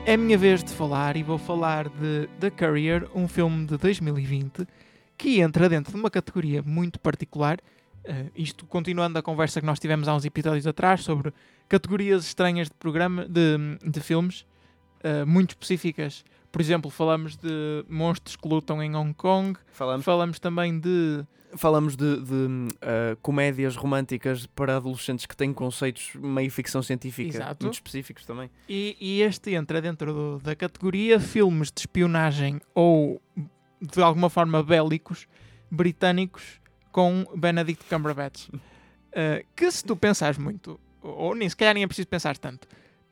É 0.04 0.16
a 0.16 0.18
minha 0.18 0.38
vez 0.38 0.64
de 0.64 0.72
falar 0.72 1.16
e 1.16 1.22
vou 1.22 1.38
falar 1.38 1.88
de 1.88 2.28
The 2.40 2.50
Courier, 2.50 3.08
um 3.14 3.28
filme 3.28 3.68
de 3.68 3.78
2020 3.78 4.68
que 5.16 5.40
entra 5.40 5.70
dentro 5.70 5.94
de 5.94 6.00
uma 6.00 6.10
categoria 6.10 6.64
muito 6.64 7.00
particular. 7.00 7.60
Eh, 8.04 8.26
isto 8.36 8.66
continuando 8.66 9.20
a 9.20 9.22
conversa 9.22 9.60
que 9.62 9.66
nós 9.66 9.80
tivemos 9.80 10.08
há 10.08 10.16
uns 10.16 10.26
episódios 10.26 10.66
atrás 10.66 11.02
sobre 11.04 11.32
categorias 11.70 12.26
estranhas 12.26 12.68
de 12.68 12.74
programa 12.74 13.28
de, 13.28 13.58
de 13.86 14.00
filmes 14.00 14.44
eh, 15.04 15.24
muito 15.24 15.52
específicas. 15.52 16.26
Por 16.52 16.60
exemplo, 16.60 16.90
falamos 16.90 17.38
de 17.38 17.86
monstros 17.88 18.36
que 18.36 18.48
lutam 18.48 18.82
em 18.82 18.96
Hong 18.96 19.14
Kong, 19.14 19.58
Falamos, 19.72 20.04
falamos 20.04 20.40
também 20.40 20.80
de 20.80 21.24
falamos 21.56 21.96
de, 21.96 22.18
de, 22.22 22.34
uh, 22.34 23.16
comédias 23.22 23.76
românticas 23.76 24.46
para 24.46 24.78
adolescentes 24.78 25.26
que 25.26 25.36
têm 25.36 25.54
conceitos 25.54 26.12
meio 26.16 26.50
ficção 26.52 26.82
científica 26.82 27.30
Exato. 27.38 27.66
muito 27.66 27.76
específicos 27.76 28.26
também. 28.26 28.50
E, 28.68 28.96
e 29.00 29.22
este 29.22 29.54
entra 29.54 29.82
dentro 29.82 30.14
do- 30.14 30.40
da 30.40 30.56
categoria 30.56 31.20
filmes 31.20 31.72
de 31.72 31.82
espionagem 31.82 32.62
ou 32.74 33.22
de 33.82 34.02
alguma 34.02 34.30
forma 34.30 34.62
bélicos 34.62 35.28
britânicos 35.70 36.60
com 36.92 37.26
Benedict 37.36 37.86
Cumberbatch. 37.86 38.50
Uh, 38.50 39.46
que 39.56 39.72
se 39.72 39.84
tu 39.84 39.96
pensares 39.96 40.38
muito, 40.38 40.80
ou 41.02 41.34
nem 41.36 41.48
se 41.50 41.56
calhar 41.56 41.74
nem 41.74 41.84
é 41.84 41.88
preciso 41.88 42.08
pensar 42.08 42.38
tanto, 42.38 42.68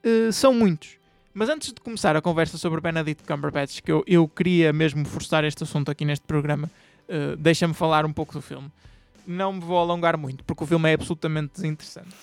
uh, 0.06 0.32
são 0.32 0.54
muitos. 0.54 0.97
Mas 1.34 1.47
antes 1.47 1.71
de 1.71 1.80
começar 1.80 2.15
a 2.15 2.21
conversa 2.21 2.58
sobre 2.58 2.82
Benedict 2.82 3.23
Cumberbatch, 3.23 3.82
que 3.82 3.91
eu, 3.91 4.04
eu 4.06 4.28
queria 4.28 4.73
mesmo 4.73 5.06
forçar 5.06 5.43
este 5.43 5.63
assunto 5.63 5.89
aqui 5.89 6.04
neste 6.04 6.25
programa, 6.25 6.69
uh, 7.10 7.36
deixa-me 7.38 7.74
falar 7.74 8.06
um 8.06 8.13
pouco 8.13 8.34
do 8.34 8.41
filme. 8.41 8.72
Não 9.28 9.54
me 9.54 9.60
vou 9.60 9.78
alongar 9.78 10.17
muito, 10.17 10.43
porque 10.43 10.63
o 10.63 10.67
filme 10.67 10.89
é 10.89 10.93
absolutamente 10.93 11.54
desinteressante. 11.54 12.15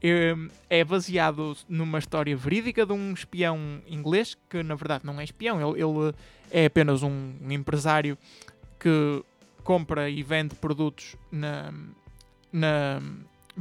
Eh, 0.00 0.34
é 0.70 0.84
baseado 0.84 1.56
numa 1.68 1.98
história 1.98 2.36
verídica 2.36 2.86
de 2.86 2.92
um 2.92 3.12
espião 3.12 3.82
inglês, 3.86 4.36
que 4.48 4.62
na 4.62 4.74
verdade 4.74 5.04
não 5.04 5.20
é 5.20 5.24
espião, 5.24 5.60
ele, 5.60 5.82
ele 5.82 6.14
é 6.50 6.66
apenas 6.66 7.02
um, 7.02 7.34
um 7.40 7.52
empresário 7.52 8.16
que 8.78 9.24
compra 9.64 10.08
e 10.08 10.22
vende 10.22 10.54
produtos 10.54 11.16
na, 11.30 11.72
na, 12.52 13.02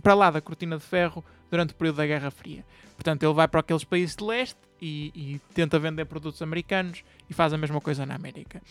para 0.01 0.13
lá 0.13 0.31
da 0.31 0.39
cortina 0.39 0.77
de 0.77 0.83
ferro 0.83 1.23
durante 1.49 1.71
o 1.71 1.75
período 1.75 1.97
da 1.97 2.05
Guerra 2.05 2.29
Fria. 2.29 2.63
Portanto, 2.95 3.23
ele 3.23 3.33
vai 3.33 3.47
para 3.47 3.59
aqueles 3.59 3.83
países 3.83 4.15
de 4.15 4.23
leste 4.23 4.59
e, 4.81 5.11
e 5.15 5.41
tenta 5.53 5.79
vender 5.79 6.05
produtos 6.05 6.41
americanos 6.41 7.03
e 7.29 7.33
faz 7.33 7.51
a 7.51 7.57
mesma 7.57 7.81
coisa 7.81 8.05
na 8.05 8.15
América. 8.15 8.61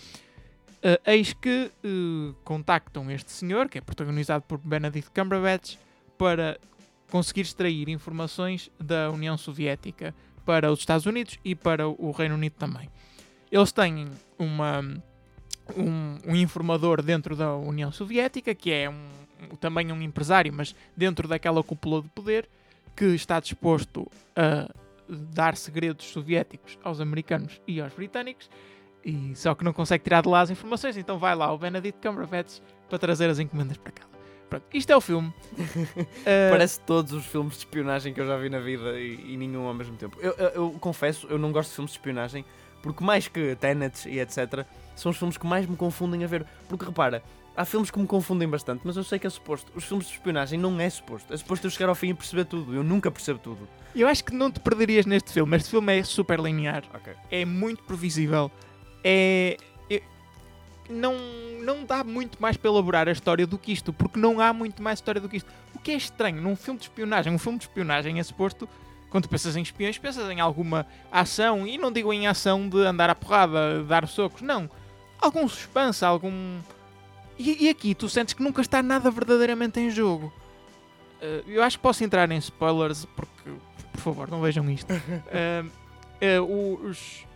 Eh, 0.82 1.00
eis 1.06 1.32
que 1.32 1.70
eh, 1.82 2.34
contactam 2.44 3.10
este 3.10 3.32
senhor, 3.32 3.68
que 3.68 3.78
é 3.78 3.80
protagonizado 3.80 4.44
por 4.46 4.58
Benedict 4.58 5.10
Cumberbatch, 5.10 5.76
para 6.18 6.58
conseguir 7.10 7.42
extrair 7.42 7.88
informações 7.88 8.70
da 8.78 9.10
União 9.10 9.36
Soviética 9.38 10.14
para 10.44 10.70
os 10.70 10.80
Estados 10.80 11.06
Unidos 11.06 11.38
e 11.44 11.54
para 11.54 11.88
o 11.88 12.10
Reino 12.10 12.34
Unido 12.34 12.54
também. 12.54 12.88
Eles 13.50 13.72
têm 13.72 14.08
uma, 14.38 14.80
um, 15.76 16.18
um 16.26 16.36
informador 16.36 17.02
dentro 17.02 17.34
da 17.36 17.54
União 17.54 17.90
Soviética, 17.92 18.54
que 18.54 18.70
é 18.72 18.88
um, 18.88 19.08
também 19.60 19.90
um 19.92 20.02
empresário, 20.02 20.52
mas 20.52 20.74
dentro 20.96 21.28
daquela 21.28 21.62
cúpula 21.62 22.02
de 22.02 22.08
poder, 22.08 22.48
que 22.94 23.06
está 23.06 23.40
disposto 23.40 24.10
a 24.34 24.68
dar 25.08 25.56
segredos 25.56 26.06
soviéticos 26.06 26.78
aos 26.82 27.00
americanos 27.00 27.60
e 27.66 27.80
aos 27.80 27.92
britânicos, 27.92 28.48
e 29.06 29.34
só 29.36 29.54
que 29.54 29.62
não 29.64 29.72
consegue 29.72 30.02
tirar 30.04 30.22
de 30.22 30.28
lá 30.28 30.40
as 30.40 30.50
informações, 30.50 30.96
então 30.96 31.18
vai 31.18 31.34
lá 31.34 31.52
o 31.52 31.56
Benedict 31.58 32.00
Cumberbatch 32.06 32.58
para 32.88 32.98
trazer 32.98 33.30
as 33.30 33.38
encomendas 33.38 33.76
para 33.76 33.92
casa. 33.92 34.10
Pronto, 34.50 34.64
isto 34.74 34.90
é 34.92 34.96
o 34.96 35.00
filme. 35.00 35.32
Uh, 35.56 36.06
Parece 36.50 36.80
todos 36.80 37.12
os 37.12 37.24
filmes 37.26 37.52
de 37.54 37.58
espionagem 37.60 38.12
que 38.12 38.20
eu 38.20 38.26
já 38.26 38.36
vi 38.36 38.48
na 38.48 38.58
vida 38.60 38.98
e, 38.98 39.32
e 39.32 39.36
nenhum 39.36 39.66
ao 39.66 39.74
mesmo 39.74 39.96
tempo. 39.96 40.16
Eu, 40.20 40.32
eu- 40.34 40.48
eu 40.50 40.70
confesso, 40.80 41.26
eu 41.28 41.38
não 41.38 41.50
gosto 41.52 41.70
de 41.70 41.74
filmes 41.76 41.92
de 41.92 41.98
espionagem 41.98 42.44
porque 42.82 43.02
mais 43.02 43.26
que 43.26 43.56
Tenet 43.56 44.08
e 44.08 44.20
etc, 44.20 44.64
são 44.94 45.10
os 45.10 45.16
filmes 45.18 45.36
que 45.36 45.46
mais 45.46 45.66
me 45.66 45.76
confundem 45.76 46.22
a 46.22 46.26
ver. 46.28 46.46
Porque 46.68 46.84
repara, 46.84 47.24
há 47.56 47.64
filmes 47.64 47.90
que 47.90 47.98
me 47.98 48.06
confundem 48.06 48.48
bastante, 48.48 48.82
mas 48.84 48.96
eu 48.96 49.02
sei 49.02 49.18
que 49.18 49.26
é 49.26 49.30
suposto. 49.30 49.72
Os 49.74 49.82
filmes 49.84 50.06
de 50.06 50.12
espionagem 50.12 50.56
não 50.60 50.78
é 50.80 50.88
suposto. 50.88 51.34
É 51.34 51.36
suposto 51.36 51.66
eu 51.66 51.70
chegar 51.72 51.88
ao 51.88 51.96
fim 51.96 52.10
e 52.10 52.14
perceber 52.14 52.44
tudo. 52.44 52.72
Eu 52.72 52.84
nunca 52.84 53.10
percebo 53.10 53.40
tudo. 53.40 53.66
Eu 53.96 54.06
acho 54.06 54.24
que 54.24 54.32
não 54.32 54.52
te 54.52 54.60
perderias 54.60 55.06
neste 55.06 55.32
filme. 55.32 55.56
Este 55.56 55.70
filme 55.70 55.98
é 55.98 56.04
super 56.04 56.38
linear, 56.38 56.84
Ok. 56.94 57.12
é 57.32 57.44
muito 57.44 57.82
previsível, 57.82 58.48
é. 59.06 59.56
é- 59.88 60.02
não, 60.90 61.14
não 61.62 61.84
dá 61.84 62.02
muito 62.02 62.40
mais 62.42 62.56
para 62.56 62.70
elaborar 62.70 63.08
a 63.08 63.12
história 63.12 63.46
do 63.46 63.56
que 63.56 63.72
isto, 63.72 63.92
porque 63.92 64.18
não 64.18 64.40
há 64.40 64.52
muito 64.52 64.82
mais 64.82 64.98
história 64.98 65.20
do 65.20 65.28
que 65.28 65.36
isto. 65.36 65.50
O 65.74 65.78
que 65.78 65.92
é 65.92 65.96
estranho 65.96 66.42
num 66.42 66.56
filme 66.56 66.78
de 66.78 66.86
espionagem, 66.86 67.32
um 67.32 67.38
filme 67.38 67.58
de 67.58 67.64
espionagem 67.64 68.18
é 68.18 68.22
suposto, 68.22 68.68
quando 69.08 69.28
pensas 69.28 69.56
em 69.56 69.62
espiões, 69.62 69.96
pensas 69.96 70.28
em 70.28 70.40
alguma 70.40 70.86
ação, 71.10 71.66
e 71.66 71.78
não 71.78 71.92
digo 71.92 72.12
em 72.12 72.26
ação 72.26 72.68
de 72.68 72.78
andar 72.78 73.08
à 73.08 73.14
porrada, 73.14 73.84
dar 73.84 74.08
socos, 74.08 74.42
não. 74.42 74.68
Algum 75.20 75.48
suspense, 75.48 76.04
algum. 76.04 76.58
E, 77.38 77.66
e 77.66 77.68
aqui 77.68 77.94
tu 77.94 78.08
sentes 78.08 78.34
que 78.34 78.42
nunca 78.42 78.60
está 78.60 78.82
nada 78.82 79.10
verdadeiramente 79.10 79.78
em 79.78 79.88
jogo. 79.88 80.32
Uh, 81.22 81.48
eu 81.48 81.62
acho 81.62 81.78
que 81.78 81.82
posso 81.82 82.02
entrar 82.02 82.30
em 82.30 82.38
spoilers, 82.38 83.04
porque, 83.16 83.50
por 83.92 84.00
favor, 84.00 84.30
não 84.30 84.40
vejam 84.40 84.68
isto. 84.68 84.92
Uh, 84.92 85.70
uh, 86.42 86.86
os, 86.88 87.26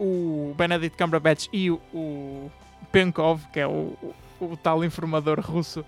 o 0.00 0.54
Benedict 0.56 0.96
Cumberbatch 0.96 1.48
e 1.52 1.70
o, 1.70 1.74
o 1.92 2.50
Penkov, 2.90 3.42
que 3.52 3.60
é 3.60 3.66
o, 3.66 3.96
o, 4.02 4.14
o 4.40 4.56
tal 4.56 4.82
informador 4.82 5.38
russo, 5.40 5.84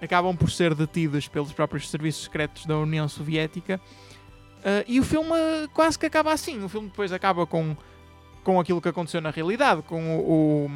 acabam 0.00 0.34
por 0.34 0.50
ser 0.50 0.74
detidos 0.74 1.28
pelos 1.28 1.52
próprios 1.52 1.90
serviços 1.90 2.24
secretos 2.24 2.64
da 2.64 2.78
União 2.78 3.06
Soviética. 3.08 3.78
Uh, 4.58 4.82
e 4.86 4.98
o 4.98 5.04
filme 5.04 5.36
quase 5.74 5.98
que 5.98 6.06
acaba 6.06 6.32
assim. 6.32 6.64
O 6.64 6.68
filme 6.68 6.88
depois 6.88 7.12
acaba 7.12 7.46
com, 7.46 7.76
com 8.42 8.58
aquilo 8.58 8.80
que 8.80 8.88
aconteceu 8.88 9.20
na 9.20 9.30
realidade, 9.30 9.82
com 9.82 10.18
o, 10.18 10.70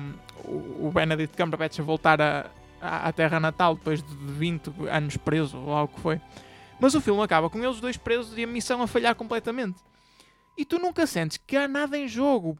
o, 0.44 0.86
o 0.88 0.92
Benedict 0.92 1.34
Cumberbatch 1.34 1.80
a 1.80 1.82
voltar 1.82 2.20
a, 2.20 2.50
à, 2.80 3.08
à 3.08 3.12
terra 3.12 3.40
natal 3.40 3.74
depois 3.74 4.02
de 4.02 4.14
20 4.14 4.70
anos 4.90 5.16
preso, 5.16 5.56
ou 5.56 5.72
algo 5.72 5.94
que 5.94 6.00
foi. 6.00 6.20
Mas 6.78 6.94
o 6.94 7.00
filme 7.00 7.22
acaba 7.22 7.48
com 7.48 7.58
eles 7.58 7.80
dois 7.80 7.96
presos 7.96 8.36
e 8.36 8.44
a 8.44 8.46
missão 8.46 8.82
a 8.82 8.86
falhar 8.86 9.14
completamente. 9.14 9.76
E 10.56 10.64
tu 10.64 10.78
nunca 10.78 11.06
sentes 11.06 11.36
que 11.36 11.56
há 11.56 11.68
nada 11.68 11.98
em 11.98 12.08
jogo. 12.08 12.56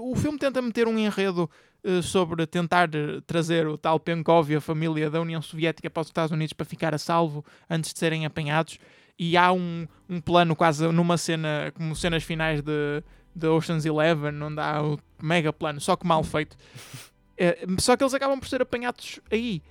O 0.00 0.16
filme 0.16 0.38
tenta 0.38 0.60
meter 0.60 0.88
um 0.88 0.98
enredo 0.98 1.48
uh, 1.84 2.02
sobre 2.02 2.44
tentar 2.46 2.88
uh, 2.88 3.20
trazer 3.22 3.68
o 3.68 3.78
tal 3.78 4.00
Penkov 4.00 4.50
e 4.50 4.56
a 4.56 4.60
família 4.60 5.08
da 5.08 5.20
União 5.20 5.40
Soviética 5.40 5.88
para 5.88 6.00
os 6.00 6.08
Estados 6.08 6.32
Unidos 6.32 6.52
para 6.52 6.66
ficar 6.66 6.92
a 6.92 6.98
salvo 6.98 7.44
antes 7.70 7.92
de 7.92 7.98
serem 7.98 8.26
apanhados. 8.26 8.78
E 9.18 9.36
há 9.36 9.52
um, 9.52 9.86
um 10.08 10.20
plano 10.20 10.56
quase 10.56 10.86
numa 10.88 11.16
cena, 11.16 11.72
como 11.74 11.94
cenas 11.94 12.24
finais 12.24 12.60
de, 12.60 13.02
de 13.34 13.46
Ocean's 13.46 13.86
Eleven, 13.86 14.42
onde 14.42 14.60
há 14.60 14.82
o 14.82 14.98
mega 15.22 15.52
plano, 15.52 15.80
só 15.80 15.96
que 15.96 16.06
mal 16.06 16.24
feito. 16.24 16.54
Uh, 16.54 17.76
só 17.80 17.96
que 17.96 18.02
eles 18.02 18.12
acabam 18.12 18.40
por 18.40 18.48
ser 18.48 18.60
apanhados 18.60 19.20
aí. 19.30 19.62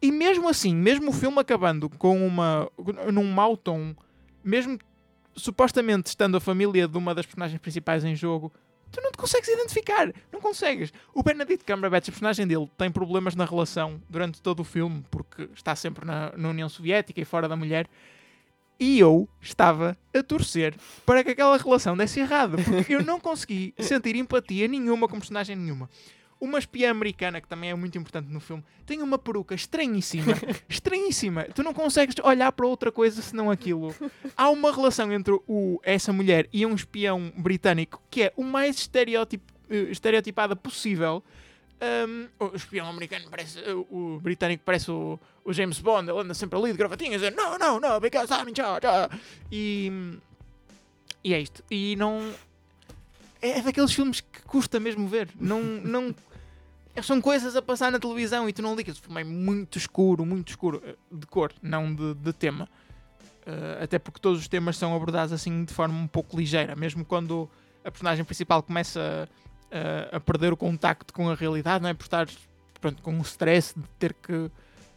E 0.00 0.10
mesmo 0.10 0.48
assim, 0.48 0.74
mesmo 0.74 1.10
o 1.10 1.12
filme 1.12 1.38
acabando 1.40 1.88
com 1.88 2.26
uma 2.26 2.68
num 3.12 3.32
mau 3.32 3.56
tom, 3.56 3.94
mesmo 4.42 4.76
supostamente 5.34 6.08
estando 6.08 6.36
a 6.36 6.40
família 6.40 6.86
de 6.86 6.96
uma 6.96 7.14
das 7.14 7.26
personagens 7.26 7.60
principais 7.60 8.04
em 8.04 8.14
jogo, 8.14 8.52
tu 8.90 9.00
não 9.00 9.10
te 9.10 9.16
consegues 9.16 9.48
identificar. 9.48 10.12
Não 10.30 10.40
consegues. 10.40 10.92
O 11.14 11.22
Benedict 11.22 11.64
Cumberbatch, 11.64 12.08
a 12.08 12.12
personagem 12.12 12.46
dele, 12.46 12.70
tem 12.76 12.90
problemas 12.90 13.34
na 13.34 13.44
relação 13.44 14.00
durante 14.08 14.40
todo 14.40 14.60
o 14.60 14.64
filme, 14.64 15.04
porque 15.10 15.48
está 15.54 15.74
sempre 15.74 16.04
na, 16.04 16.32
na 16.36 16.50
União 16.50 16.68
Soviética 16.68 17.20
e 17.20 17.24
fora 17.24 17.48
da 17.48 17.56
mulher. 17.56 17.88
E 18.78 18.98
eu 18.98 19.28
estava 19.40 19.96
a 20.14 20.22
torcer 20.22 20.74
para 21.06 21.22
que 21.22 21.30
aquela 21.30 21.56
relação 21.56 21.96
desse 21.96 22.20
errado, 22.20 22.56
porque 22.64 22.94
eu 22.94 23.02
não 23.04 23.20
consegui 23.20 23.74
sentir 23.78 24.16
empatia 24.16 24.66
nenhuma 24.66 25.08
com 25.08 25.18
personagem 25.18 25.56
nenhuma. 25.56 25.88
Uma 26.42 26.58
espiã 26.58 26.90
americana, 26.90 27.40
que 27.40 27.46
também 27.46 27.70
é 27.70 27.74
muito 27.76 27.96
importante 27.96 28.28
no 28.28 28.40
filme, 28.40 28.64
tem 28.84 29.00
uma 29.00 29.16
peruca 29.16 29.54
estranhíssima. 29.54 30.34
estranhíssima. 30.68 31.44
Tu 31.44 31.62
não 31.62 31.72
consegues 31.72 32.16
olhar 32.20 32.50
para 32.50 32.66
outra 32.66 32.90
coisa 32.90 33.22
senão 33.22 33.48
aquilo. 33.48 33.94
Há 34.36 34.50
uma 34.50 34.74
relação 34.74 35.12
entre 35.12 35.38
o, 35.46 35.80
essa 35.84 36.12
mulher 36.12 36.48
e 36.52 36.66
um 36.66 36.74
espião 36.74 37.32
britânico 37.36 38.02
que 38.10 38.24
é 38.24 38.32
o 38.36 38.42
mais 38.42 38.76
estereotip, 38.76 39.40
eh, 39.70 39.82
estereotipada 39.82 40.56
possível. 40.56 41.22
Um, 41.80 42.26
o 42.40 42.56
espião 42.56 42.88
americano 42.88 43.26
parece. 43.30 43.60
O, 43.88 44.18
britânico 44.20 44.64
parece 44.64 44.90
o, 44.90 45.20
o, 45.44 45.52
James 45.52 45.78
Bond, 45.78 46.10
ele 46.10 46.18
anda 46.18 46.34
sempre 46.34 46.58
ali 46.58 46.72
de 46.72 46.78
gravatinhas 46.78 47.22
a 47.22 47.30
dizer 47.30 47.40
no, 47.40 47.56
no, 47.56 47.78
no, 47.78 48.00
because 48.00 48.34
I'm 48.34 48.50
in 48.50 48.54
charge. 48.56 48.84
E, 49.52 50.18
e 51.22 51.34
é 51.34 51.40
isto. 51.40 51.62
E 51.70 51.94
não. 51.94 52.34
É 53.40 53.60
daqueles 53.60 53.92
filmes 53.92 54.20
que 54.20 54.42
custa 54.42 54.80
mesmo 54.80 55.06
ver. 55.06 55.28
Não. 55.38 55.62
não 55.62 56.12
são 57.00 57.20
coisas 57.20 57.56
a 57.56 57.62
passar 57.62 57.90
na 57.90 57.98
televisão 57.98 58.48
e 58.48 58.52
tu 58.52 58.60
não 58.60 58.74
ligas. 58.74 58.98
O 58.98 59.02
filme 59.02 59.20
é 59.20 59.24
muito 59.24 59.78
escuro, 59.78 60.26
muito 60.26 60.50
escuro. 60.50 60.82
Eh, 60.84 60.96
de 61.10 61.26
cor, 61.26 61.52
não 61.62 61.94
de, 61.94 62.14
de 62.14 62.32
tema. 62.32 62.68
Uh, 63.46 63.82
até 63.82 63.98
porque 63.98 64.20
todos 64.20 64.38
os 64.40 64.46
temas 64.46 64.76
são 64.76 64.94
abordados 64.94 65.32
assim 65.32 65.64
de 65.64 65.72
forma 65.72 65.98
um 65.98 66.06
pouco 66.06 66.36
ligeira. 66.36 66.76
Mesmo 66.76 67.04
quando 67.04 67.48
a 67.84 67.90
personagem 67.90 68.24
principal 68.24 68.62
começa 68.62 69.28
a, 69.70 70.16
a 70.16 70.20
perder 70.20 70.52
o 70.52 70.56
contacto 70.56 71.14
com 71.14 71.30
a 71.30 71.34
realidade, 71.34 71.82
não 71.82 71.88
é? 71.88 71.94
Por 71.94 72.04
estar 72.04 72.28
pronto, 72.80 73.02
com 73.02 73.18
o 73.18 73.22
stress 73.22 73.74
de 73.74 73.88
ter 73.98 74.12
que, 74.12 74.50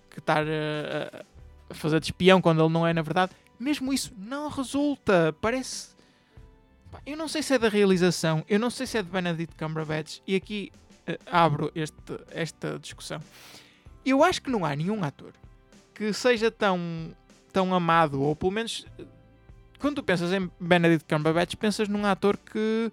que 0.10 0.20
estar 0.20 0.44
a, 0.46 1.24
a 1.70 1.74
fazer 1.74 2.00
de 2.00 2.08
espião 2.08 2.42
quando 2.42 2.62
ele 2.62 2.74
não 2.74 2.86
é, 2.86 2.94
na 2.94 3.02
verdade. 3.02 3.32
Mesmo 3.60 3.94
isso 3.94 4.14
não 4.18 4.50
resulta. 4.50 5.34
Parece. 5.40 5.96
Eu 7.06 7.18
não 7.18 7.28
sei 7.28 7.42
se 7.42 7.54
é 7.54 7.60
da 7.60 7.70
realização, 7.70 8.44
eu 8.48 8.60
não 8.60 8.70
sei 8.70 8.88
se 8.88 8.98
é 8.98 9.04
de 9.04 9.10
Benedict 9.10 9.56
Cumberbatch, 9.58 10.20
e 10.26 10.34
aqui 10.34 10.72
abro 11.26 11.72
este, 11.76 11.96
esta 12.32 12.80
discussão. 12.80 13.20
Eu 14.06 14.24
acho 14.24 14.42
que 14.42 14.50
não 14.50 14.66
há 14.66 14.76
nenhum 14.76 15.04
ator 15.04 15.34
que 15.94 16.12
seja 16.14 16.52
tão, 16.52 16.80
tão 17.52 17.74
amado, 17.74 18.22
ou 18.22 18.36
pelo 18.36 18.52
menos 18.52 18.86
quando 19.80 19.96
tu 19.96 20.04
pensas 20.04 20.32
em 20.34 20.50
Benedict 20.60 21.14
Cumberbatch, 21.14 21.56
pensas 21.56 21.88
num 21.88 22.06
ator 22.06 22.38
que 22.38 22.92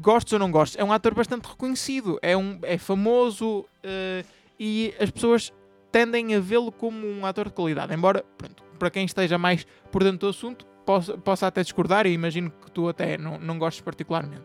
gostes 0.00 0.32
ou 0.32 0.38
não 0.38 0.50
gostes, 0.50 0.78
é 0.78 0.84
um 0.84 0.92
ator 0.92 1.14
bastante 1.14 1.46
reconhecido, 1.46 2.18
é, 2.22 2.36
um, 2.36 2.58
é 2.62 2.78
famoso 2.78 3.60
uh, 3.60 4.26
e 4.58 4.94
as 5.00 5.10
pessoas 5.10 5.52
tendem 5.90 6.34
a 6.34 6.40
vê-lo 6.40 6.70
como 6.70 7.06
um 7.06 7.26
ator 7.26 7.48
de 7.48 7.54
qualidade. 7.54 7.92
Embora, 7.92 8.24
pronto, 8.38 8.62
para 8.78 8.90
quem 8.90 9.04
esteja 9.04 9.36
mais 9.38 9.66
por 9.90 10.02
dentro 10.04 10.20
do 10.20 10.28
assunto, 10.28 10.64
possa, 10.86 11.18
possa 11.18 11.46
até 11.46 11.62
discordar 11.62 12.06
e 12.06 12.12
imagino 12.12 12.50
que 12.50 12.70
tu 12.70 12.88
até 12.88 13.18
não, 13.18 13.38
não 13.38 13.58
gostes 13.58 13.82
particularmente. 13.82 14.44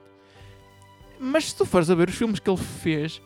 Mas 1.19 1.45
se 1.49 1.55
tu 1.55 1.65
fores 1.65 1.89
a 1.89 1.95
ver 1.95 2.09
os 2.09 2.15
filmes 2.15 2.39
que 2.39 2.49
ele 2.49 2.57
fez, 2.57 3.21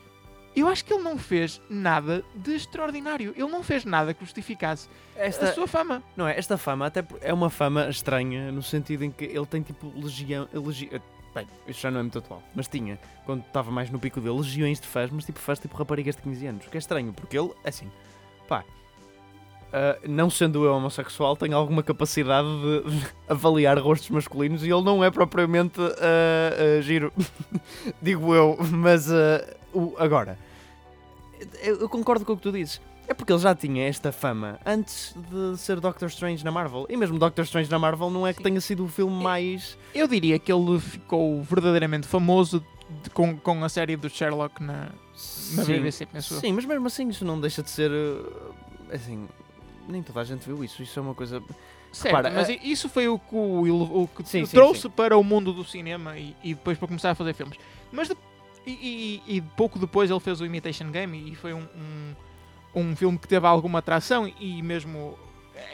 eu 0.56 0.68
acho 0.68 0.84
que 0.84 0.94
ele 0.94 1.04
não 1.04 1.18
fez 1.18 1.62
nada 1.70 2.24
de 2.36 2.56
extraordinário. 2.56 3.34
Ele 3.36 3.48
não 3.48 3.64
fez 3.64 3.86
nada 3.86 4.14
que 4.14 4.24
justificasse 4.24 4.90
esta, 5.16 5.50
a 5.50 5.54
sua 5.54 5.68
fama. 5.68 6.04
Não 6.16 6.28
é? 6.28 6.38
Esta 6.38 6.58
fama 6.58 6.86
até 6.86 7.06
é 7.22 7.34
uma 7.34 7.50
fama 7.50 7.90
estranha, 7.90 8.52
no 8.52 8.62
sentido 8.62 9.04
em 9.04 9.12
que 9.12 9.26
ele 9.26 9.46
tem 9.46 9.62
tipo 9.62 9.92
legião. 9.96 10.48
Legi, 10.54 10.90
bem, 11.34 11.48
isso 11.68 11.80
já 11.80 11.90
não 11.90 12.00
é 12.00 12.04
muito 12.04 12.18
atual, 12.18 12.44
mas 12.54 12.68
tinha, 12.68 13.00
quando 13.26 13.46
estava 13.46 13.72
mais 13.72 13.90
no 13.90 14.00
pico 14.00 14.20
dele, 14.20 14.36
legiões 14.38 14.80
de 14.80 14.88
fãs, 14.88 15.10
mas 15.10 15.26
tipo 15.26 15.40
fãs 15.40 15.60
tipo 15.60 15.76
raparigas 15.78 16.16
de 16.16 16.22
15 16.22 16.48
anos. 16.48 16.68
O 16.68 16.70
que 16.70 16.78
é 16.78 16.80
estranho, 16.80 17.14
porque 17.14 17.38
ele, 17.38 17.52
assim, 17.64 17.90
pá, 18.48 18.66
Uh, 19.72 20.10
não 20.10 20.30
sendo 20.30 20.66
eu 20.66 20.74
homossexual, 20.74 21.38
tenho 21.38 21.56
alguma 21.56 21.82
capacidade 21.82 22.48
de, 22.48 22.92
de 22.92 23.08
avaliar 23.30 23.80
rostos 23.80 24.10
masculinos 24.10 24.66
e 24.66 24.70
ele 24.70 24.82
não 24.82 25.02
é 25.02 25.10
propriamente 25.10 25.80
uh, 25.80 25.86
uh, 25.86 26.82
giro, 26.82 27.14
digo 28.02 28.36
eu, 28.36 28.58
mas 28.60 29.08
o, 29.74 29.96
agora, 29.98 30.38
eu, 31.64 31.80
eu, 31.82 31.90
concordo 31.90 32.26
com 32.26 32.34
o 32.34 32.38
que 32.38 32.44
tu 32.44 32.52
dizes. 32.52 32.82
É 33.08 33.14
porque 33.14 33.34
ele 33.34 33.40
já 33.40 33.54
tinha 33.54 33.88
esta 33.88 34.12
fama 34.12 34.60
antes 34.66 35.14
de 35.30 35.58
ser 35.58 35.80
Doctor 35.80 36.08
Strange 36.08 36.46
na 36.46 36.52
Marvel. 36.52 36.86
E 36.90 36.96
mesmo 36.96 37.20
Doctor 37.20 37.44
Strange 37.44 37.70
na 37.70 37.80
Marvel 37.80 38.10
não 38.10 38.26
é 38.26 38.32
que 38.32 38.38
Sim. 38.38 38.44
tenha 38.44 38.62
sido 38.62 38.86
o 38.86 38.88
filme 38.88 39.22
mais. 39.22 39.78
Eu 39.94 40.08
diria 40.08 40.40
que 40.40 40.52
ele 40.52 40.80
ficou 40.80 41.42
verdadeiramente 41.44 42.08
famoso 42.08 42.64
de, 43.04 43.10
com, 43.10 43.36
com 43.38 43.64
a 43.64 43.70
série 43.70 43.98
do 43.98 44.10
Sherlock 44.10 44.64
na, 44.64 44.84
na 44.84 44.90
Sim, 45.14 45.74
BBC, 45.74 46.08
Sim, 46.22 46.54
mas 46.54 46.64
mesmo 46.64 46.88
assim 46.88 47.08
isso 47.10 47.26
não 47.26 47.40
deixa 47.40 47.62
de 47.62 47.70
ser. 47.70 47.92
Assim, 48.94 49.28
nem 49.92 50.02
toda 50.02 50.22
a 50.22 50.24
gente 50.24 50.46
viu 50.46 50.64
isso. 50.64 50.82
Isso 50.82 50.98
é 51.00 51.02
uma 51.02 51.14
coisa. 51.14 51.42
Certo, 51.92 52.16
Repara, 52.16 52.34
mas 52.34 52.50
é... 52.50 52.54
isso 52.64 52.88
foi 52.88 53.08
o 53.10 53.20
que, 53.20 53.36
o, 53.36 54.04
o 54.04 54.08
que 54.08 54.24
sim, 54.28 54.46
trouxe 54.46 54.84
sim, 54.84 54.90
sim. 54.90 54.96
para 54.96 55.18
o 55.18 55.24
mundo 55.24 55.52
do 55.52 55.64
cinema 55.66 56.18
e, 56.18 56.36
e, 56.42 56.54
depois 56.54 56.78
para 56.78 56.88
começar 56.88 57.12
a 57.12 57.16
fazer 57.16 57.34
filmes. 57.34 57.58
Mas 57.92 58.08
de, 58.08 58.16
e, 58.66 59.22
e, 59.28 59.38
e, 59.38 59.42
pouco 59.42 59.78
depois 59.78 60.10
ele 60.10 60.20
fez 60.20 60.40
o 60.40 60.46
Imitation 60.46 60.90
Game 60.90 61.32
e 61.32 61.36
foi 61.36 61.54
um, 61.54 61.68
um, 61.76 62.16
um, 62.76 62.96
filme 62.96 63.18
que 63.18 63.28
teve 63.28 63.46
alguma 63.46 63.80
atração 63.80 64.32
e 64.40 64.62
mesmo 64.62 65.18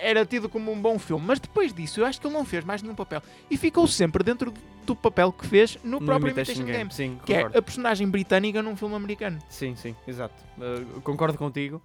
era 0.02 0.26
tido 0.26 0.50
como 0.50 0.72
um 0.72 0.82
bom 0.82 0.98
filme. 0.98 1.24
Mas 1.26 1.40
depois 1.40 1.72
disso 1.72 2.00
eu 2.00 2.06
acho 2.06 2.20
que 2.20 2.26
ele 2.26 2.34
não 2.34 2.44
fez 2.44 2.64
mais 2.64 2.82
nenhum 2.82 2.96
papel 2.96 3.22
e 3.52 3.56
ficou 3.56 3.86
sempre 3.86 4.24
dentro 4.24 4.52
do 4.86 4.96
papel 4.96 5.32
que 5.32 5.46
fez 5.46 5.78
no, 5.84 6.00
no 6.00 6.06
próprio 6.06 6.32
Imitation, 6.32 6.62
Imitation 6.62 6.78
Game, 6.78 6.94
Sim, 6.94 7.20
que 7.26 7.34
concordo. 7.34 7.56
é 7.56 7.60
a 7.60 7.62
personagem 7.62 8.10
britânica 8.10 8.64
num 8.64 8.76
filme 8.76 8.96
americano. 8.96 9.38
Sim, 9.50 9.76
sim, 9.76 9.96
exato. 10.08 10.36
Uh, 10.58 11.02
concordo 11.02 11.38
contigo. 11.38 11.82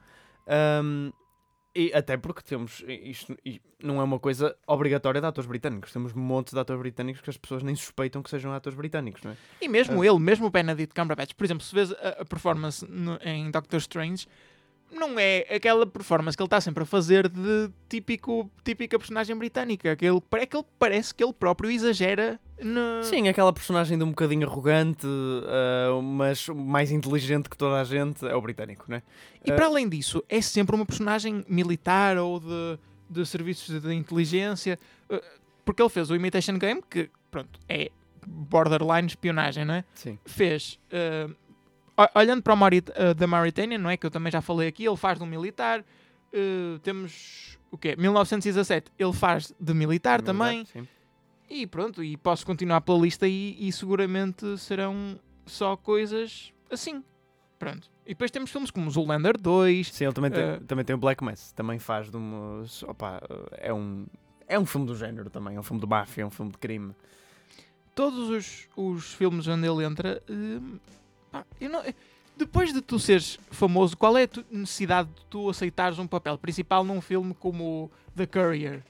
Um, 0.46 1.12
e 1.74 1.92
até 1.94 2.16
porque 2.16 2.42
temos, 2.42 2.84
isto, 2.86 3.36
não 3.82 4.00
é 4.00 4.04
uma 4.04 4.18
coisa 4.18 4.54
obrigatória 4.66 5.20
de 5.20 5.26
atores 5.26 5.48
britânicos. 5.48 5.92
Temos 5.92 6.12
montes 6.12 6.52
de 6.52 6.60
atores 6.60 6.80
britânicos 6.80 7.22
que 7.22 7.30
as 7.30 7.36
pessoas 7.36 7.62
nem 7.62 7.74
suspeitam 7.74 8.22
que 8.22 8.28
sejam 8.28 8.52
atores 8.52 8.76
britânicos, 8.76 9.22
não 9.22 9.32
é? 9.32 9.36
E 9.60 9.68
mesmo 9.68 10.00
uh, 10.00 10.04
ele, 10.04 10.18
mesmo 10.18 10.46
o 10.46 10.50
Benedict 10.50 10.94
Cumberbatch, 10.94 11.34
por 11.34 11.44
exemplo, 11.44 11.64
se 11.64 11.74
vês 11.74 11.92
a, 11.92 12.20
a 12.20 12.24
performance 12.24 12.86
no, 12.88 13.18
em 13.22 13.50
Doctor 13.50 13.78
Strange, 13.78 14.26
não 14.92 15.18
é 15.18 15.46
aquela 15.50 15.86
performance 15.86 16.36
que 16.36 16.42
ele 16.42 16.46
está 16.46 16.60
sempre 16.60 16.82
a 16.82 16.86
fazer 16.86 17.28
de 17.28 17.70
típico, 17.88 18.50
típica 18.62 18.98
personagem 18.98 19.36
britânica. 19.36 19.96
Que 19.96 20.06
ele, 20.06 20.22
é 20.32 20.46
que 20.46 20.56
ele 20.56 20.66
parece 20.78 21.14
que 21.14 21.24
ele 21.24 21.32
próprio 21.32 21.70
exagera. 21.70 22.38
No... 22.60 23.02
Sim, 23.02 23.28
aquela 23.28 23.52
personagem 23.52 23.98
de 23.98 24.04
um 24.04 24.10
bocadinho 24.10 24.46
arrogante, 24.46 25.06
uh, 25.06 26.00
mas 26.02 26.48
mais 26.48 26.92
inteligente 26.92 27.48
que 27.48 27.56
toda 27.56 27.80
a 27.80 27.84
gente 27.84 28.24
é 28.26 28.34
o 28.34 28.40
britânico, 28.40 28.84
não 28.88 28.98
é? 28.98 29.02
E 29.44 29.50
uh... 29.50 29.56
para 29.56 29.66
além 29.66 29.88
disso, 29.88 30.22
é 30.28 30.40
sempre 30.40 30.76
uma 30.76 30.86
personagem 30.86 31.44
militar 31.48 32.18
ou 32.18 32.38
de, 32.38 32.78
de 33.10 33.26
serviços 33.26 33.80
de 33.80 33.94
inteligência. 33.94 34.78
Uh, 35.10 35.20
porque 35.64 35.82
ele 35.82 35.90
fez 35.90 36.10
o 36.10 36.14
Imitation 36.14 36.58
Game, 36.58 36.82
que 36.88 37.10
pronto, 37.30 37.58
é 37.68 37.90
borderline 38.26 39.08
espionagem, 39.08 39.64
não 39.64 39.74
é? 39.74 39.84
Sim. 39.94 40.18
Fez 40.24 40.78
olhando 42.14 42.42
para 42.42 42.54
o 42.54 42.56
Maurit 42.56 42.90
uh, 42.90 43.14
da 43.14 43.26
Mauritânia, 43.26 43.78
não 43.78 43.90
é? 43.90 43.96
Que 43.96 44.06
eu 44.06 44.10
também 44.10 44.30
já 44.32 44.40
falei 44.40 44.68
aqui, 44.68 44.84
ele 44.86 44.96
faz 44.96 45.18
de 45.18 45.24
um 45.24 45.26
militar. 45.26 45.80
Uh, 46.32 46.78
temos 46.80 47.58
o 47.70 47.78
quê? 47.78 47.94
1917, 47.96 48.90
ele 48.98 49.12
faz 49.12 49.52
de 49.58 49.74
militar 49.74 50.22
também. 50.22 50.64
Sim. 50.66 50.86
E 51.48 51.66
pronto, 51.66 52.02
e 52.02 52.16
posso 52.16 52.46
continuar 52.46 52.80
pela 52.80 52.98
lista 52.98 53.28
e, 53.28 53.56
e 53.58 53.70
seguramente 53.72 54.56
serão 54.58 55.18
só 55.44 55.76
coisas 55.76 56.52
assim. 56.70 57.04
Pronto. 57.58 57.90
E 58.04 58.08
depois 58.08 58.30
temos 58.30 58.50
filmes 58.50 58.70
como 58.70 58.90
Zoolander 58.90 59.38
2. 59.38 59.92
Sim, 59.92 60.04
ele 60.04 60.12
também 60.12 60.30
tem, 60.30 60.42
Eh, 60.42 60.60
também 60.66 60.84
tem 60.84 60.96
o 60.96 60.98
Black 60.98 61.22
Mass. 61.22 61.52
Também 61.52 61.78
faz 61.78 62.10
de 62.10 62.16
uma. 62.16 62.64
Opa, 62.88 63.22
é 63.52 63.72
um. 63.72 64.06
É 64.48 64.58
um 64.58 64.66
filme 64.66 64.86
do 64.86 64.96
género 64.96 65.30
também. 65.30 65.56
É 65.56 65.60
um 65.60 65.62
filme 65.62 65.80
de 65.80 65.86
máfia, 65.86 66.22
é 66.22 66.26
um 66.26 66.30
filme 66.30 66.50
de 66.50 66.58
crime. 66.58 66.94
Todos 67.94 68.30
os, 68.30 68.68
os 68.76 69.12
filmes 69.14 69.46
onde 69.46 69.66
ele 69.66 69.84
entra. 69.84 70.22
Pá, 71.32 71.44
não- 71.60 71.82
depois 72.36 72.72
de 72.72 72.80
tu 72.80 72.98
seres 72.98 73.38
famoso, 73.50 73.96
qual 73.96 74.16
é 74.16 74.24
a 74.24 74.28
necessidade 74.50 75.08
de 75.08 75.24
tu 75.28 75.48
aceitares 75.50 75.98
um 75.98 76.06
papel 76.06 76.38
principal 76.38 76.84
num 76.84 77.00
filme 77.00 77.34
como 77.34 77.90
The 78.16 78.26
Courier? 78.26 78.82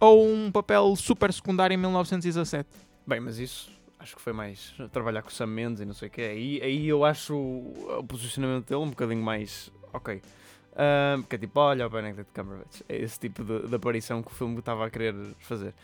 Ou 0.00 0.32
um 0.32 0.50
papel 0.50 0.94
super 0.96 1.32
secundário 1.32 1.74
em 1.74 1.76
1917? 1.76 2.68
Bem, 3.06 3.20
mas 3.20 3.38
isso 3.38 3.70
acho 3.98 4.14
que 4.16 4.22
foi 4.22 4.32
mais 4.32 4.74
trabalhar 4.92 5.22
com 5.22 5.28
o 5.28 5.32
Sam 5.32 5.46
Mendes 5.46 5.80
e 5.80 5.84
não 5.84 5.94
sei 5.94 6.08
o 6.08 6.10
que. 6.10 6.22
Aí, 6.22 6.60
aí 6.62 6.88
eu 6.88 7.04
acho 7.04 7.34
o, 7.34 8.04
posicionamento 8.06 8.68
dele 8.68 8.80
um 8.80 8.90
bocadinho 8.90 9.22
mais. 9.22 9.72
Ok. 9.92 10.22
Ahm, 10.76 11.22
que 11.22 11.34
é 11.34 11.38
tipo, 11.38 11.58
olha 11.58 11.86
o 11.86 11.90
Benedict 11.90 12.32
Cumberbatch. 12.32 12.82
É 12.88 12.96
esse 12.96 13.18
tipo 13.18 13.42
de, 13.42 13.66
de 13.66 13.74
aparição 13.74 14.22
que 14.22 14.30
o 14.30 14.34
filme 14.34 14.58
estava 14.60 14.86
a 14.86 14.90
querer 14.90 15.14
fazer. 15.40 15.74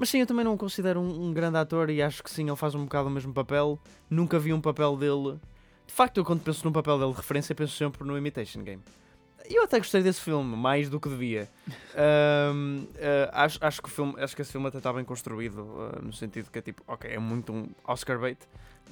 Mas 0.00 0.08
sim, 0.08 0.20
eu 0.20 0.26
também 0.26 0.42
não 0.42 0.54
o 0.54 0.56
considero 0.56 0.98
um, 0.98 1.26
um 1.26 1.30
grande 1.34 1.58
ator 1.58 1.90
e 1.90 2.00
acho 2.00 2.22
que 2.22 2.30
sim, 2.30 2.46
ele 2.48 2.56
faz 2.56 2.74
um 2.74 2.84
bocado 2.84 3.08
o 3.08 3.10
mesmo 3.10 3.34
papel. 3.34 3.78
Nunca 4.08 4.38
vi 4.38 4.50
um 4.50 4.60
papel 4.60 4.96
dele. 4.96 5.38
De 5.86 5.92
facto, 5.92 6.16
eu 6.16 6.24
quando 6.24 6.40
penso 6.40 6.64
num 6.64 6.72
papel 6.72 6.98
dele 6.98 7.10
de 7.10 7.18
referência, 7.18 7.54
penso 7.54 7.76
sempre 7.76 8.02
no 8.02 8.16
Imitation 8.16 8.62
Game. 8.62 8.82
E 9.46 9.56
eu 9.56 9.64
até 9.64 9.76
gostei 9.76 10.02
desse 10.02 10.22
filme, 10.22 10.56
mais 10.56 10.88
do 10.88 10.98
que 10.98 11.06
devia. 11.06 11.50
Ahm, 11.94 12.86
ah, 13.30 13.44
acho, 13.44 13.58
acho, 13.60 13.82
que 13.82 13.88
o 13.90 13.92
filme, 13.92 14.14
acho 14.16 14.34
que 14.34 14.40
esse 14.40 14.50
filme 14.50 14.68
até 14.68 14.78
está 14.78 14.90
bem 14.90 15.04
construído, 15.04 15.68
ah, 15.78 15.98
no 16.00 16.14
sentido 16.14 16.50
que 16.50 16.58
é 16.58 16.62
tipo, 16.62 16.82
ok, 16.88 17.10
é 17.10 17.18
muito 17.18 17.52
um 17.52 17.68
Oscar 17.84 18.18
bait, 18.18 18.38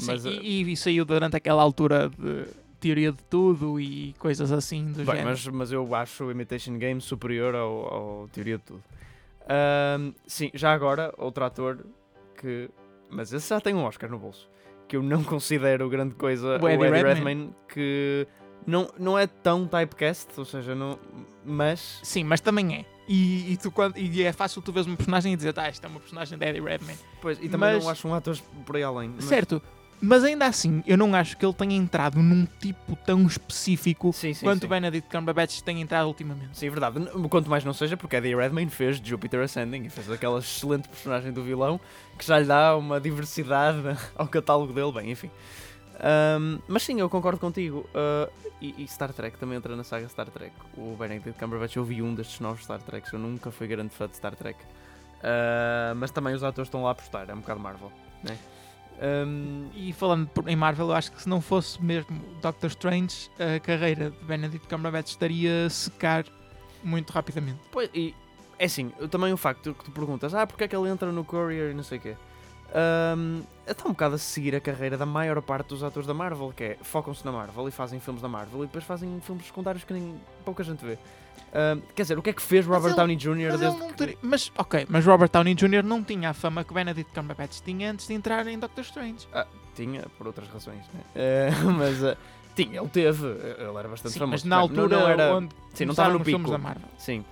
mas 0.03 0.25
Sim, 0.25 0.29
ah, 0.29 0.42
e, 0.42 0.73
e 0.73 0.77
saiu 0.77 1.07
durante 1.07 1.37
aquela 1.37 1.62
altura 1.62 2.11
de 2.11 2.44
teoria 2.79 3.12
de 3.12 3.23
tudo 3.31 3.81
e 3.81 4.14
coisas 4.18 4.53
assim 4.53 4.92
do 4.92 4.97
Bem, 4.99 5.07
género. 5.07 5.25
mas, 5.25 5.47
mas 5.47 5.73
eu 5.73 5.94
acho 5.94 6.25
o 6.25 6.31
Imitation 6.31 6.77
Game 6.77 7.01
superior 7.01 7.55
ao, 7.55 7.94
ao 7.94 8.29
Teoria 8.29 8.59
de 8.59 8.64
Tudo. 8.64 8.85
Ahm, 9.48 10.12
sim, 10.26 10.50
já 10.54 10.72
agora, 10.72 11.12
outro 11.16 11.44
ator 11.44 11.84
que. 12.37 12.70
Mas 13.11 13.32
esse 13.32 13.48
já 13.48 13.61
tem 13.61 13.74
um 13.74 13.84
Oscar 13.84 14.11
no 14.11 14.18
bolso. 14.18 14.48
Que 14.87 14.96
eu 14.96 15.02
não 15.02 15.22
considero 15.24 15.88
grande 15.88 16.14
coisa. 16.14 16.58
O 16.62 16.68
Eddie 16.68 17.02
Redmayne, 17.02 17.50
que 17.68 18.26
não, 18.66 18.90
não 18.98 19.18
é 19.18 19.26
tão 19.26 19.66
typecast, 19.66 20.28
ou 20.37 20.44
seja, 20.44 20.74
não. 20.74 20.98
Mas. 21.44 22.00
Sim, 22.02 22.24
mas 22.24 22.40
também 22.40 22.76
é. 22.76 22.84
E, 23.08 23.52
e, 23.52 23.56
tu, 23.56 23.70
quando, 23.70 23.96
e 23.96 24.22
é 24.22 24.32
fácil 24.34 24.61
tu 24.61 24.70
veres 24.70 24.87
uma 24.87 24.94
personagem 24.96 25.32
e 25.32 25.37
dizer, 25.37 25.54
ah, 25.56 25.66
esta 25.66 25.87
é 25.87 25.88
uma 25.90 25.98
personagem 25.98 26.37
de 26.37 26.44
Eddie 26.46 26.61
Redmayne. 26.61 27.00
Pois, 27.22 27.38
e 27.38 27.48
também 27.48 27.72
Mas- 27.74 27.84
não 27.84 27.90
acho 27.90 28.06
um 28.06 28.12
ator 28.12 28.37
por 28.66 28.76
aí 28.76 28.82
além. 28.82 29.08
mas- 29.14 29.24
Certo, 29.24 29.62
mas 30.00 30.24
ainda 30.24 30.46
assim, 30.46 30.82
eu 30.87 30.96
não 30.96 31.14
acho 31.14 31.37
que 31.37 31.44
ele 31.44 31.52
tenha 31.52 31.74
entrado 31.74 32.22
num 32.22 32.46
tipo 32.61 32.96
tão 32.96 33.26
específico 33.26 34.12
Sim, 34.12 34.32
sim, 34.34 34.44
quanto 34.44 34.61
sim. 34.61 34.66
o 34.66 34.68
Benedict 34.68 35.11
Cumberbatch 35.11 35.61
tem 35.61 35.80
entrado 35.80 36.06
ultimamente. 36.06 36.56
Sim, 36.56 36.66
é 36.66 36.70
verdade. 36.70 37.00
Quanto 37.28 37.50
mais 37.50 37.64
não 37.64 37.72
seja, 37.72 37.96
porque 37.96 38.16
Eddie 38.16 38.34
Redmayne 38.34 38.70
fez 38.70 38.98
Jupiter 38.98 39.40
Ascending 39.42 39.84
e 39.84 39.90
fez 39.90 40.11
aquela 40.11 40.38
excelente 40.38 40.88
personagem 40.88 41.32
do 41.32 41.42
vilão 41.42 41.80
que 42.16 42.24
já 42.24 42.38
lhe 42.38 42.46
dá 42.46 42.76
uma 42.76 43.00
diversidade 43.00 43.78
ao 44.16 44.28
catálogo 44.28 44.72
dele. 44.72 44.92
Bem, 44.92 45.11
enfim. 45.11 45.30
Ahm, 46.00 46.61
mas 46.68 46.82
sim, 46.84 47.00
eu 47.00 47.08
concordo 47.11 47.38
contigo. 47.38 47.88
Ah, 47.94 48.28
e, 48.61 48.74
e 48.82 48.88
Star 48.88 49.12
Trek 49.12 49.38
também 49.38 49.56
entra 49.56 49.74
na 49.76 49.84
saga 49.84 50.08
Star 50.08 50.28
Trek. 50.30 50.52
O 50.76 50.96
Benedict 50.96 51.38
Cumberbatch, 51.38 51.76
eu 51.76 51.84
vi 51.84 52.02
um 52.02 52.14
destes 52.14 52.40
novos 52.40 52.64
Star 52.64 52.80
Treks. 52.82 53.12
Eu 53.12 53.18
nunca 53.18 53.50
fui 53.50 53.66
grande 53.66 53.94
fã 53.94 54.06
de 54.08 54.16
Star 54.16 54.34
Trek. 54.34 54.58
Ah, 55.22 55.92
mas 55.96 56.11
também 56.11 56.34
os 56.34 56.42
atores 56.44 56.68
estão 56.68 56.82
lá 56.82 56.90
a 56.90 56.92
apostar. 56.92 57.28
É 57.28 57.34
um 57.34 57.40
bocado 57.40 57.61
Marvel. 57.61 57.92
Né? 58.22 58.37
Ahm, 59.00 59.68
E 59.74 59.92
falando 59.92 60.28
em 60.46 60.56
Marvel, 60.56 60.88
eu 60.88 60.94
acho 60.94 61.12
que 61.12 61.22
se 61.22 61.28
não 61.28 61.40
fosse 61.40 61.82
mesmo 61.82 62.20
Doctor 62.42 62.68
Strange, 62.70 63.30
a 63.38 63.61
carreira 63.61 64.11
de 64.11 64.24
Benedict 64.24 64.66
Cumberbatch 64.68 65.11
estaria 65.11 65.66
a 65.66 65.70
secar 65.70 66.24
muito 66.82 67.12
rapidamente. 67.12 67.61
Pois, 67.70 67.88
e 67.94 68.14
é 68.58 68.64
assim, 68.64 68.90
também 69.11 69.32
o 69.32 69.37
facto 69.37 69.74
que 69.74 69.84
tu 69.84 69.90
perguntas, 69.90 70.34
ah, 70.34 70.46
porque 70.46 70.64
é 70.64 70.68
que 70.68 70.74
ele 70.76 70.88
entra 70.88 71.12
no 71.12 71.24
Courier 71.24 71.70
e 71.70 71.74
não 71.74 71.82
sei 71.82 71.98
o 71.98 72.00
quê. 72.00 72.16
Ahm, 72.74 73.42
está 73.66 73.84
um 73.87 73.92
bocado 73.92 74.16
a 74.16 74.18
seguir 74.18 74.54
a 74.54 74.61
carreira 74.61 74.96
da 74.98 75.06
maior 75.06 75.40
parte 75.40 75.68
dos 75.68 75.82
atores 75.82 76.06
da 76.06 76.12
Marvel, 76.12 76.52
que 76.54 76.64
é 76.64 76.78
focam-se 76.82 77.24
na 77.24 77.32
Marvel 77.32 77.68
e 77.68 77.70
fazem 77.70 77.98
filmes 78.00 78.20
da 78.20 78.28
Marvel 78.28 78.64
e 78.64 78.66
depois 78.66 78.84
fazem 78.84 79.20
filmes 79.20 79.46
secundários 79.46 79.84
que 79.84 79.92
nem 79.92 80.20
pouca 80.44 80.62
gente 80.64 80.84
vê. 80.84 80.98
Ahm, 81.53 81.81
quer 81.94 82.03
dizer, 82.03 82.18
o 82.18 82.22
que 82.22 82.31
é 82.31 82.33
que 82.33 82.42
fez 82.42 82.66
Robert 82.66 82.94
Downey 82.94 83.16
Jr. 83.16 83.51
Mas, 83.53 83.61
desde 83.61 83.94
que... 83.94 84.18
mas, 84.22 84.53
ok, 84.57 84.87
mas 84.88 85.05
Robert 85.07 85.31
Downey 85.31 85.55
Jr. 85.55 85.83
não 85.85 86.03
tinha 86.05 86.31
a 86.31 86.35
fama 86.35 86.62
que 86.64 86.72
Benedict 86.74 87.12
Cumberbatch 87.14 87.61
tinha 87.61 87.90
antes 87.90 88.07
de 88.07 88.14
entrar 88.14 88.46
em 88.46 88.59
Doctor 88.59 88.83
Strange. 88.85 89.27
Tinha, 89.74 90.03
por 90.18 90.27
outras 90.27 90.48
razões, 90.48 90.85
né? 90.92 91.01
Ah, 91.16 91.64
mas 91.72 92.03
ah, 92.05 92.16
tinha, 92.55 92.81
ele 92.81 92.88
teve, 92.88 93.27
ele 93.27 93.77
era 93.79 93.88
bastante 93.88 94.12
Sim, 94.12 94.18
famoso. 94.18 94.33
mas 94.33 94.44
na 94.44 94.57
Bem, 94.66 94.68
não- 94.77 94.83
altura 94.83 94.98
não 95.01 95.09
era- 95.09 95.35
onde 95.37 95.55
sim, 95.74 95.85
não 95.85 95.92
estava 95.92 96.12
no 96.12 96.24
pico. 96.24 96.51
da 96.51 96.59
Marvel. 96.59 96.88
Sim. 96.98 97.24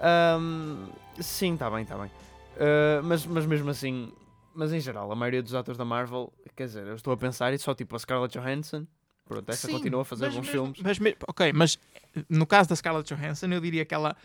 Ahm, 0.00 0.88
sim, 1.20 1.54
está 1.54 1.70
bem, 1.70 1.82
está 1.82 1.96
bem. 1.96 2.10
Ah, 2.58 3.00
mas, 3.04 3.24
mas 3.26 3.46
mesmo 3.46 3.70
assim, 3.70 4.12
mas 4.54 4.72
em 4.72 4.80
geral, 4.80 5.10
a 5.10 5.14
maioria 5.16 5.42
dos 5.42 5.54
atores 5.54 5.78
da 5.78 5.84
Marvel, 5.84 6.32
quer 6.56 6.66
dizer, 6.66 6.86
eu 6.86 6.94
estou 6.94 7.12
a 7.12 7.16
pensar 7.16 7.52
e 7.54 7.58
só 7.58 7.74
tipo 7.74 7.94
a 7.96 7.98
Scarlett 7.98 8.38
Johansson, 8.38 8.86
pronto, 9.24 9.48
essa 9.50 9.66
Sim, 9.66 9.74
continua 9.74 10.02
a 10.02 10.04
fazer 10.04 10.26
mas 10.26 10.34
bons 10.34 10.48
filmes. 10.48 10.80
Mas, 10.82 10.98
ok, 11.28 11.52
mas 11.52 11.78
no 12.28 12.46
caso 12.46 12.68
da 12.68 12.76
Scarlett 12.76 13.14
Johansson, 13.14 13.46
eu 13.46 13.60
diria 13.60 13.84
que 13.84 13.94
ela 13.94 14.16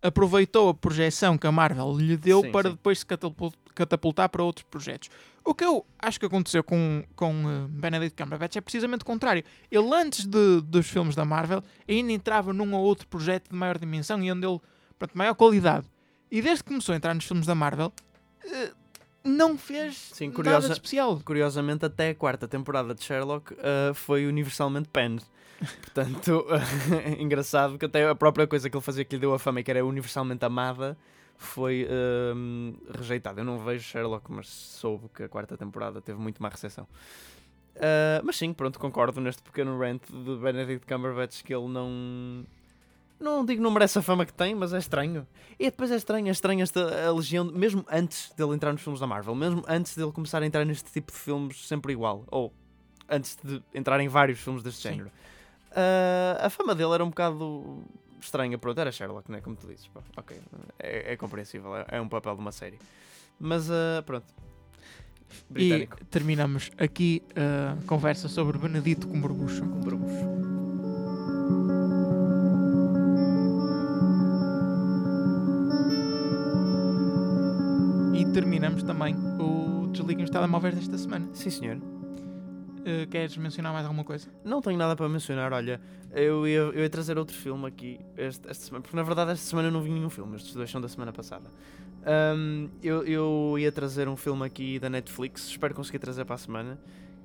aproveitou 0.00 0.68
a 0.68 0.74
projeção 0.74 1.38
que 1.38 1.46
a 1.46 1.52
Marvel 1.52 1.96
lhe 1.96 2.16
deu 2.16 2.40
Sim, 2.42 2.50
para 2.50 2.68
sim. 2.70 2.74
depois 2.74 2.98
se 3.00 3.06
catapul- 3.06 3.52
catapultar 3.74 4.28
para 4.28 4.42
outros 4.42 4.66
projetos. 4.68 5.08
O 5.44 5.54
que 5.54 5.64
eu 5.64 5.86
acho 5.98 6.18
que 6.18 6.26
aconteceu 6.26 6.62
com, 6.64 7.04
com 7.14 7.32
eh, 7.48 7.66
Benedict 7.68 8.20
Cumberbatch 8.20 8.56
é 8.56 8.60
precisamente 8.60 9.02
o 9.02 9.04
contrário. 9.04 9.44
Ele, 9.70 9.94
antes 9.94 10.26
de- 10.26 10.60
dos 10.62 10.86
filmes 10.88 11.14
da 11.14 11.24
Marvel, 11.24 11.62
ainda 11.88 12.12
entrava 12.12 12.52
num 12.52 12.74
ou 12.74 12.82
outro 12.82 13.06
projeto 13.06 13.50
de 13.50 13.56
maior 13.56 13.78
dimensão 13.78 14.22
e 14.22 14.30
onde 14.30 14.44
ele, 14.46 14.60
pronto, 14.98 15.16
maior 15.16 15.34
qualidade. 15.34 15.86
E 16.30 16.42
desde 16.42 16.64
que 16.64 16.68
começou 16.70 16.92
a 16.92 16.96
entrar 16.96 17.14
nos 17.14 17.24
filmes 17.24 17.46
da 17.46 17.54
Marvel, 17.54 17.92
eh, 18.44 18.72
não 19.24 19.56
fez 19.58 20.10
Sim, 20.12 20.26
nada 20.26 20.36
curiosa- 20.36 20.66
de 20.68 20.72
especial. 20.74 21.20
Curiosamente, 21.24 21.84
até 21.84 22.10
a 22.10 22.14
quarta 22.14 22.46
temporada 22.48 22.94
de 22.94 23.02
Sherlock 23.04 23.54
ah, 23.58 23.94
foi 23.94 24.26
universalmente 24.26 24.88
panned. 24.88 25.22
Portanto, 25.82 26.44
engraçado 27.18 27.78
que 27.78 27.84
até 27.84 28.08
a 28.08 28.14
própria 28.14 28.46
coisa 28.46 28.68
que 28.68 28.76
ele 28.76 28.82
fazia 28.84 29.04
que 29.04 29.14
lhe 29.16 29.20
deu 29.20 29.32
a 29.32 29.38
fama 29.38 29.60
e 29.60 29.64
que 29.64 29.70
era 29.70 29.84
universalmente 29.84 30.44
amada 30.44 30.96
foi 31.36 31.86
ahm, 31.90 32.72
rejeitada. 32.96 33.40
Eu 33.40 33.44
não 33.44 33.58
vejo 33.58 33.84
Sherlock, 33.84 34.30
mas 34.30 34.48
soube 34.48 35.08
que 35.14 35.22
a 35.24 35.28
quarta 35.28 35.56
temporada 35.56 36.00
teve 36.00 36.18
muito 36.18 36.42
má 36.42 36.48
recepção. 36.48 36.86
Ah, 37.76 38.20
mas 38.24 38.36
sim, 38.36 38.52
pronto, 38.52 38.78
concordo 38.78 39.20
neste 39.20 39.42
pequeno 39.42 39.78
rant 39.78 40.02
de 40.10 40.36
Benedict 40.36 40.86
Cumberbatch 40.86 41.42
que 41.42 41.54
ele 41.54 41.68
não. 41.68 42.44
Não 43.22 43.44
digo 43.44 43.62
não 43.62 43.70
merece 43.70 43.98
a 43.98 44.02
fama 44.02 44.26
que 44.26 44.32
tem, 44.32 44.52
mas 44.52 44.72
é 44.72 44.78
estranho. 44.78 45.26
E 45.58 45.70
depois 45.70 45.92
é 45.92 45.96
estranho, 45.96 46.26
é 46.26 46.30
estranho 46.30 46.60
esta 46.60 47.06
a 47.06 47.12
legião, 47.12 47.44
mesmo 47.44 47.86
antes 47.90 48.32
dele 48.36 48.52
entrar 48.54 48.72
nos 48.72 48.82
filmes 48.82 49.00
da 49.00 49.06
Marvel, 49.06 49.34
mesmo 49.34 49.62
antes 49.68 49.96
dele 49.96 50.10
começar 50.10 50.42
a 50.42 50.46
entrar 50.46 50.64
neste 50.64 50.90
tipo 50.90 51.12
de 51.12 51.18
filmes 51.18 51.68
sempre 51.68 51.92
igual, 51.92 52.24
ou 52.30 52.52
antes 53.08 53.38
de 53.44 53.62
entrar 53.72 54.00
em 54.00 54.08
vários 54.08 54.40
filmes 54.40 54.62
deste 54.62 54.82
Sim. 54.82 54.94
género. 54.96 55.12
Ah, 55.70 56.46
a 56.46 56.50
fama 56.50 56.74
dele 56.74 56.92
era 56.92 57.04
um 57.04 57.10
bocado 57.10 57.84
estranha, 58.20 58.58
pronto, 58.58 58.80
era 58.80 58.90
Sherlock, 58.90 59.30
né? 59.30 59.40
Como 59.40 59.54
tu 59.54 59.68
dizes, 59.68 59.86
pá, 59.86 60.00
ok, 60.16 60.36
é, 60.78 61.12
é 61.12 61.16
compreensível, 61.16 61.76
é, 61.76 61.86
é 61.92 62.00
um 62.00 62.08
papel 62.08 62.34
de 62.34 62.40
uma 62.40 62.52
série. 62.52 62.78
Mas 63.38 63.70
ah, 63.70 64.02
pronto, 64.04 64.26
britânico. 65.48 65.96
E 66.00 66.04
terminamos 66.06 66.72
aqui 66.76 67.22
a 67.36 67.80
conversa 67.86 68.28
sobre 68.28 68.58
Benedito 68.58 69.06
Cumberbucho. 69.06 69.62
Cumberbucho. 69.62 70.31
Terminamos 78.32 78.82
também 78.82 79.14
o 79.38 79.86
Desliguem 79.88 80.24
os 80.24 80.30
Telemóveis 80.30 80.74
desta 80.74 80.96
semana. 80.96 81.28
Sim, 81.34 81.50
senhor. 81.50 81.76
Uh, 81.76 83.06
queres 83.10 83.36
mencionar 83.36 83.72
mais 83.72 83.84
alguma 83.84 84.02
coisa? 84.04 84.26
Não 84.44 84.60
tenho 84.60 84.76
nada 84.76 84.96
para 84.96 85.08
mencionar, 85.08 85.52
olha, 85.52 85.80
eu 86.12 86.46
ia, 86.48 86.58
eu 86.58 86.80
ia 86.80 86.90
trazer 86.90 87.16
outro 87.16 87.36
filme 87.36 87.66
aqui 87.66 88.00
este- 88.16 88.48
esta 88.48 88.64
semana, 88.64 88.82
porque 88.82 88.96
na 88.96 89.04
verdade 89.04 89.30
esta 89.32 89.44
semana 89.46 89.68
eu 89.68 89.72
não 89.72 89.80
vi 89.82 89.90
nenhum 89.90 90.10
filme, 90.10 90.34
estes 90.36 90.52
dois 90.54 90.68
são 90.68 90.80
da 90.80 90.88
semana 90.88 91.12
passada. 91.12 91.48
Ahm, 92.04 92.68
eu, 92.82 93.04
eu 93.04 93.56
ia 93.58 93.70
trazer 93.70 94.08
um 94.08 94.16
filme 94.16 94.44
aqui 94.44 94.80
da 94.80 94.90
Netflix, 94.90 95.46
espero 95.46 95.74
conseguir 95.74 96.00
trazer 96.00 96.24
para 96.24 96.34
a 96.34 96.38
semana, 96.38 96.76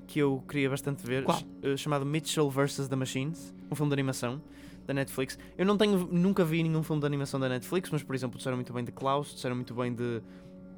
que 0.06 0.20
eu 0.20 0.44
queria 0.48 0.70
bastante 0.70 1.04
ver, 1.06 1.24
Qual? 1.24 1.42
eh, 1.64 1.76
chamado 1.76 2.06
Mitchell 2.06 2.50
vs. 2.52 2.88
The 2.88 2.96
Machines, 2.96 3.52
um 3.72 3.76
filme 3.76 3.90
de 3.90 3.94
animação 3.96 4.40
da 4.86 4.94
Netflix. 4.94 5.40
Eu 5.58 5.66
não 5.66 5.76
tenho, 5.76 6.08
nunca 6.12 6.46
vi 6.46 6.62
nenhum 6.62 6.84
filme 6.84 7.00
de 7.02 7.06
animação 7.08 7.40
da 7.40 7.50
Netflix, 7.50 7.90
mas 7.90 8.04
por 8.04 8.14
exemplo, 8.14 8.38
disseram 8.38 8.58
muito 8.58 8.72
bem 8.72 8.84
de 8.86 8.92
Klaus, 8.92 9.34
disseram 9.34 9.56
muito 9.56 9.74
bem 9.74 9.92
de 9.94 10.22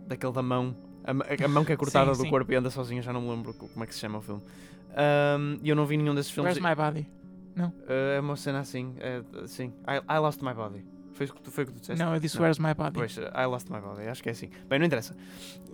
daquele 0.10 0.34
da 0.34 0.41
mão, 0.41 0.76
a, 1.04 1.12
a 1.45 1.48
mão 1.48 1.63
que 1.63 1.72
é 1.72 1.78
cortada 1.78 2.12
Sim, 2.13 2.17
do 2.17 2.24
sim. 2.26 2.30
corpo 2.30 2.52
e 2.52 2.56
anda 2.56 2.69
sozinha, 2.69 3.02
já 3.02 3.13
não 3.13 3.22
me 3.22 3.30
lembro 3.30 3.54
co- 3.54 3.67
como 3.69 3.84
é 3.84 3.88
que 3.88 3.93
se 3.93 4.00
chama 4.02 4.17
o 4.17 4.22
filme. 4.22 4.41
E 5.62 5.69
eu 5.69 5.76
não 5.76 5.86
vi 5.86 5.95
nenhum 5.98 6.13
desses 6.15 6.32
filmes. 6.32 6.58
Where's 6.58 6.69
My 6.69 6.76
Body? 6.76 7.08
Uh, 7.58 7.72
é 8.15 8.19
uma 8.19 8.36
cena 8.38 8.60
assim, 8.60 8.95
é, 9.00 9.22
sim. 9.45 9.74
I, 9.88 9.98
I 10.13 10.17
Lost 10.19 10.41
My 10.41 10.54
Body. 10.54 10.84
Foi 11.19 11.27
foi 11.27 11.63
o 11.65 11.67
que 11.67 11.73
tu 11.73 11.79
disseste? 11.82 12.01
Não, 12.01 12.13
eu 12.13 12.19
disse 12.19 12.38
Não. 12.38 12.43
Where's 12.43 12.60
My 12.60 12.73
Body. 12.73 12.93
Pois, 12.93 13.17
I 13.17 13.45
lost 13.45 13.69
my 13.69 13.82
body, 13.82 14.08
acho 14.08 14.23
que 14.23 14.29
é 14.29 14.32
assim. 14.32 14.49
Bem, 14.69 14.79
não 14.79 14.86
interessa. 14.86 15.13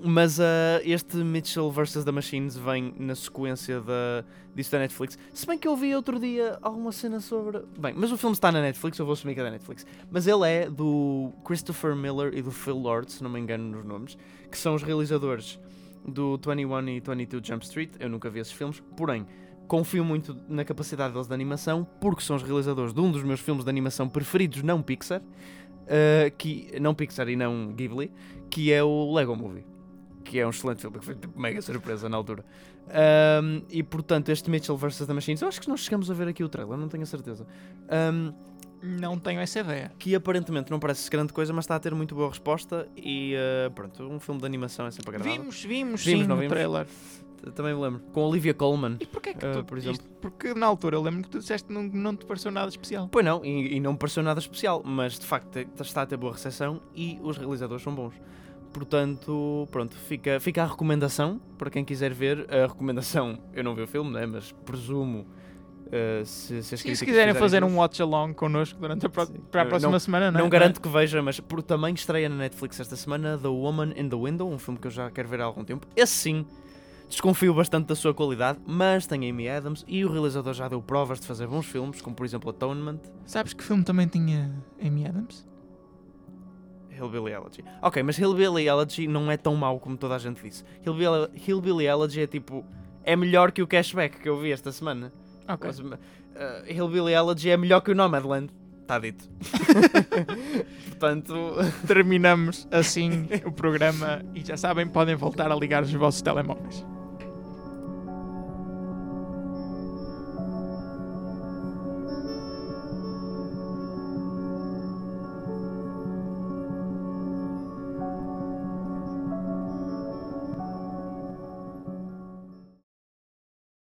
Mas 0.03 0.39
ah, 0.39 0.81
este 0.83 1.17
Mitchell 1.17 1.69
vs. 1.69 2.03
The 2.03 2.11
Machines 2.11 2.57
vem 2.57 2.95
na 2.97 3.13
sequência 3.13 3.79
da, 3.79 4.25
disso 4.55 4.71
da 4.71 4.79
Netflix. 4.79 5.19
Se 5.33 5.45
bem 5.45 5.59
que 5.59 5.67
eu 5.67 5.75
vi 5.75 5.93
outro 5.93 6.19
dia 6.19 6.57
alguma 6.63 6.91
cena 6.91 7.19
sobre. 7.19 7.61
Bem, 7.77 7.93
mas 7.95 8.11
o 8.11 8.17
filme 8.17 8.33
está 8.33 8.51
na 8.51 8.59
Netflix, 8.59 8.97
eu 8.97 9.05
vou 9.05 9.13
assumir 9.13 9.35
que 9.35 9.39
é 9.39 9.43
da 9.43 9.51
Netflix. 9.51 9.85
Mas 10.09 10.25
ele 10.25 10.49
é 10.49 10.67
do 10.67 11.31
Christopher 11.45 11.95
Miller 11.95 12.33
e 12.33 12.41
do 12.41 12.51
Phil 12.51 12.77
Lord, 12.77 13.11
se 13.11 13.23
não 13.23 13.29
me 13.29 13.39
engano 13.39 13.65
nos 13.65 13.85
nomes, 13.85 14.17
que 14.49 14.57
são 14.57 14.73
os 14.73 14.81
realizadores 14.81 15.59
do 16.03 16.37
21 16.37 16.89
e 16.89 16.99
22 16.99 17.47
Jump 17.47 17.63
Street. 17.65 17.91
Eu 17.99 18.09
nunca 18.09 18.31
vi 18.31 18.39
esses 18.39 18.53
filmes, 18.53 18.81
porém. 18.97 19.27
Confio 19.67 20.03
muito 20.05 20.37
na 20.47 20.63
capacidade 20.63 21.13
deles 21.13 21.27
de 21.27 21.33
animação, 21.33 21.87
porque 21.99 22.21
são 22.21 22.35
os 22.35 22.43
realizadores 22.43 22.93
de 22.93 22.99
um 23.01 23.11
dos 23.11 23.23
meus 23.23 23.39
filmes 23.39 23.63
de 23.63 23.69
animação 23.69 24.07
preferidos, 24.07 24.61
não 24.63 24.81
Pixar, 24.81 25.21
uh, 25.21 26.35
que, 26.37 26.71
não 26.79 26.93
Pixar 26.93 27.27
e 27.29 27.35
não 27.35 27.71
Ghibli, 27.73 28.11
que 28.49 28.71
é 28.71 28.83
o 28.83 29.13
Lego 29.13 29.35
Movie. 29.35 29.65
Que 30.23 30.39
é 30.39 30.47
um 30.47 30.49
excelente 30.49 30.81
filme, 30.81 30.97
que 30.99 31.05
foi 31.05 31.15
tipo, 31.15 31.39
mega 31.39 31.61
surpresa 31.61 32.09
na 32.09 32.17
altura. 32.17 32.43
Um, 32.87 33.61
e 33.69 33.83
portanto, 33.83 34.29
este 34.29 34.49
Mitchell 34.49 34.75
vs. 34.77 35.05
The 35.05 35.13
Machines, 35.13 35.41
eu 35.41 35.47
acho 35.47 35.61
que 35.61 35.67
nós 35.67 35.81
chegamos 35.81 36.09
a 36.09 36.13
ver 36.15 36.27
aqui 36.27 36.43
o 36.43 36.49
trailer, 36.49 36.77
não 36.77 36.87
tenho 36.87 37.03
a 37.03 37.05
certeza. 37.05 37.45
Um, 37.91 38.33
Não 38.81 39.17
tenho 39.17 39.39
essa 39.39 39.59
ideia. 39.59 39.91
que 39.97 40.13
aparentemente 40.13 40.69
não 40.69 40.79
parece 40.79 41.09
grande 41.09 41.33
coisa, 41.33 41.51
mas 41.53 41.65
está 41.65 41.75
a 41.75 41.79
ter 41.79 41.93
muito 41.95 42.13
boa 42.13 42.29
resposta. 42.29 42.87
E 42.95 43.33
uh, 43.35 43.71
pronto, 43.71 44.03
um 44.03 44.19
filme 44.19 44.39
de 44.39 44.45
animação 44.45 44.85
é 44.85 44.91
sempre 44.91 45.09
agradável. 45.09 45.41
Vimos, 45.41 45.63
vimos, 45.63 46.03
Vimos, 46.03 46.21
sim, 46.23 46.27
não 46.27 46.37
vimos? 46.37 46.51
trailer. 46.53 46.85
Também 47.53 47.73
me 47.75 47.81
lembro. 47.81 47.99
Com 48.11 48.23
Olivia 48.23 48.53
Colman. 48.53 48.97
E 48.99 49.05
porquê 49.05 49.33
que 49.33 49.45
Ah, 49.45 49.51
tu, 49.53 49.63
por 49.63 49.77
exemplo. 49.77 49.99
isto- 50.01 50.09
porque 50.21 50.53
na 50.53 50.65
altura 50.65 50.95
eu 50.95 51.01
lembro 51.01 51.23
que 51.23 51.29
tu 51.29 51.39
disseste 51.39 51.67
que 51.67 51.73
não, 51.73 51.83
não 51.83 52.15
te 52.15 52.25
pareceu 52.25 52.51
nada 52.51 52.69
especial. 52.69 53.07
Pois 53.11 53.23
não, 53.25 53.43
e, 53.45 53.75
e 53.75 53.79
não 53.79 53.93
me 53.93 53.97
pareceu 53.97 54.23
nada 54.23 54.39
especial, 54.39 54.81
mas 54.83 55.19
de 55.19 55.25
facto 55.25 55.57
está 55.81 56.01
a 56.01 56.05
ter 56.05 56.17
boa 56.17 56.33
recepção 56.33 56.81
e 56.95 57.19
os 57.21 57.37
realizadores 57.37 57.83
são 57.83 57.93
bons. 57.93 58.13
Portanto, 58.79 59.67
pronto, 59.71 59.95
fica, 59.95 60.37
fica 60.39 60.61
a 60.61 60.65
recomendação 60.65 61.39
para 61.57 61.69
quem 61.69 61.85
quiser 61.85 62.13
ver. 62.13 62.45
A 62.53 62.67
recomendação, 62.67 63.39
eu 63.53 63.63
não 63.63 63.73
vi 63.73 63.81
o 63.83 63.87
filme, 63.87 64.11
né, 64.11 64.25
mas 64.25 64.51
presumo. 64.65 65.25
eh, 65.91 66.23
se, 66.25 66.61
se, 66.63 66.77
Sim, 66.77 66.93
se 66.95 67.05
quiserem 67.05 67.33
fazer 67.35 67.63
um 67.63 67.77
watch 67.77 68.01
along 68.01 68.33
connosco 68.33 68.77
durante 68.79 69.05
a, 69.05 69.09
pro- 69.09 69.27
para 69.51 69.61
a 69.61 69.65
próxima 69.65 69.91
não- 69.93 69.99
semana, 69.99 70.31
não, 70.31 70.39
Não 70.41 70.47
é? 70.47 70.49
garanto 70.49 70.81
que 70.81 70.89
veja, 70.89 71.21
mas 71.21 71.39
por, 71.39 71.61
também 71.63 71.93
estreia 71.93 72.27
na 72.27 72.35
Netflix 72.35 72.79
esta 72.79 72.95
semana 72.95 73.37
The 73.37 73.47
Woman 73.47 73.93
in 73.95 74.09
the 74.09 74.15
Window, 74.15 74.49
um 74.51 74.57
filme 74.59 74.79
que 74.79 74.87
eu 74.87 74.91
já 74.91 75.09
quero 75.11 75.29
ver 75.29 75.39
há 75.41 75.45
algum 75.45 75.63
tempo. 75.63 75.87
Esse 75.95 76.11
sim, 76.13 76.45
desconfio 77.07 77.53
bastante 77.53 77.87
da 77.87 77.95
sua 77.95 78.13
qualidade, 78.13 78.59
mas 78.65 79.07
tem 79.07 79.29
Amy 79.29 79.49
Adams 79.49 79.83
e 79.87 80.03
o 80.03 80.11
realizador 80.11 80.53
já 80.53 80.67
deu 80.67 80.81
provas 80.81 81.19
de 81.19 81.27
fazer 81.27 81.47
bons 81.47 81.65
filmes, 81.65 82.01
como 82.01 82.15
por 82.15 82.25
exemplo 82.25 82.49
Atonement, 82.49 82.99
Sabes 83.25 83.53
que 83.53 83.63
filme 83.63 83.83
também 83.83 84.07
tinha 84.07 84.51
Amy 84.81 85.07
Adams? 85.07 85.47
Hillbilly 86.95 87.33
Elegy. 87.33 87.63
Ok, 87.81 88.01
mas 88.03 88.17
Hillbilly 88.17 88.67
Elegy 88.67 89.07
não 89.07 89.29
é 89.29 89.37
tão 89.37 89.55
mau 89.55 89.79
como 89.79 89.97
toda 89.97 90.15
a 90.15 90.19
gente 90.19 90.41
disse. 90.41 90.63
Hillbilly, 90.85 91.29
Hillbilly 91.47 91.85
Elegy 91.85 92.21
é 92.21 92.27
tipo. 92.27 92.65
É 93.03 93.15
melhor 93.15 93.51
que 93.51 93.61
o 93.61 93.67
Cashback 93.67 94.19
que 94.19 94.29
eu 94.29 94.39
vi 94.39 94.51
esta 94.51 94.71
semana. 94.71 95.11
Ok. 95.47 95.67
Mas, 95.67 95.79
uh, 95.79 95.97
Hillbilly 96.67 97.13
Elegy 97.13 97.49
é 97.49 97.57
melhor 97.57 97.81
que 97.81 97.91
o 97.91 97.95
Nomadland. 97.95 98.49
Está 98.81 98.99
dito. 98.99 99.27
Portanto. 100.89 101.33
Terminamos 101.87 102.67
assim 102.71 103.27
o 103.45 103.51
programa 103.51 104.23
e 104.33 104.41
já 104.41 104.55
sabem, 104.55 104.87
podem 104.87 105.15
voltar 105.15 105.51
a 105.51 105.55
ligar 105.55 105.83
os 105.83 105.91
vossos 105.91 106.21
telemóveis. 106.21 106.85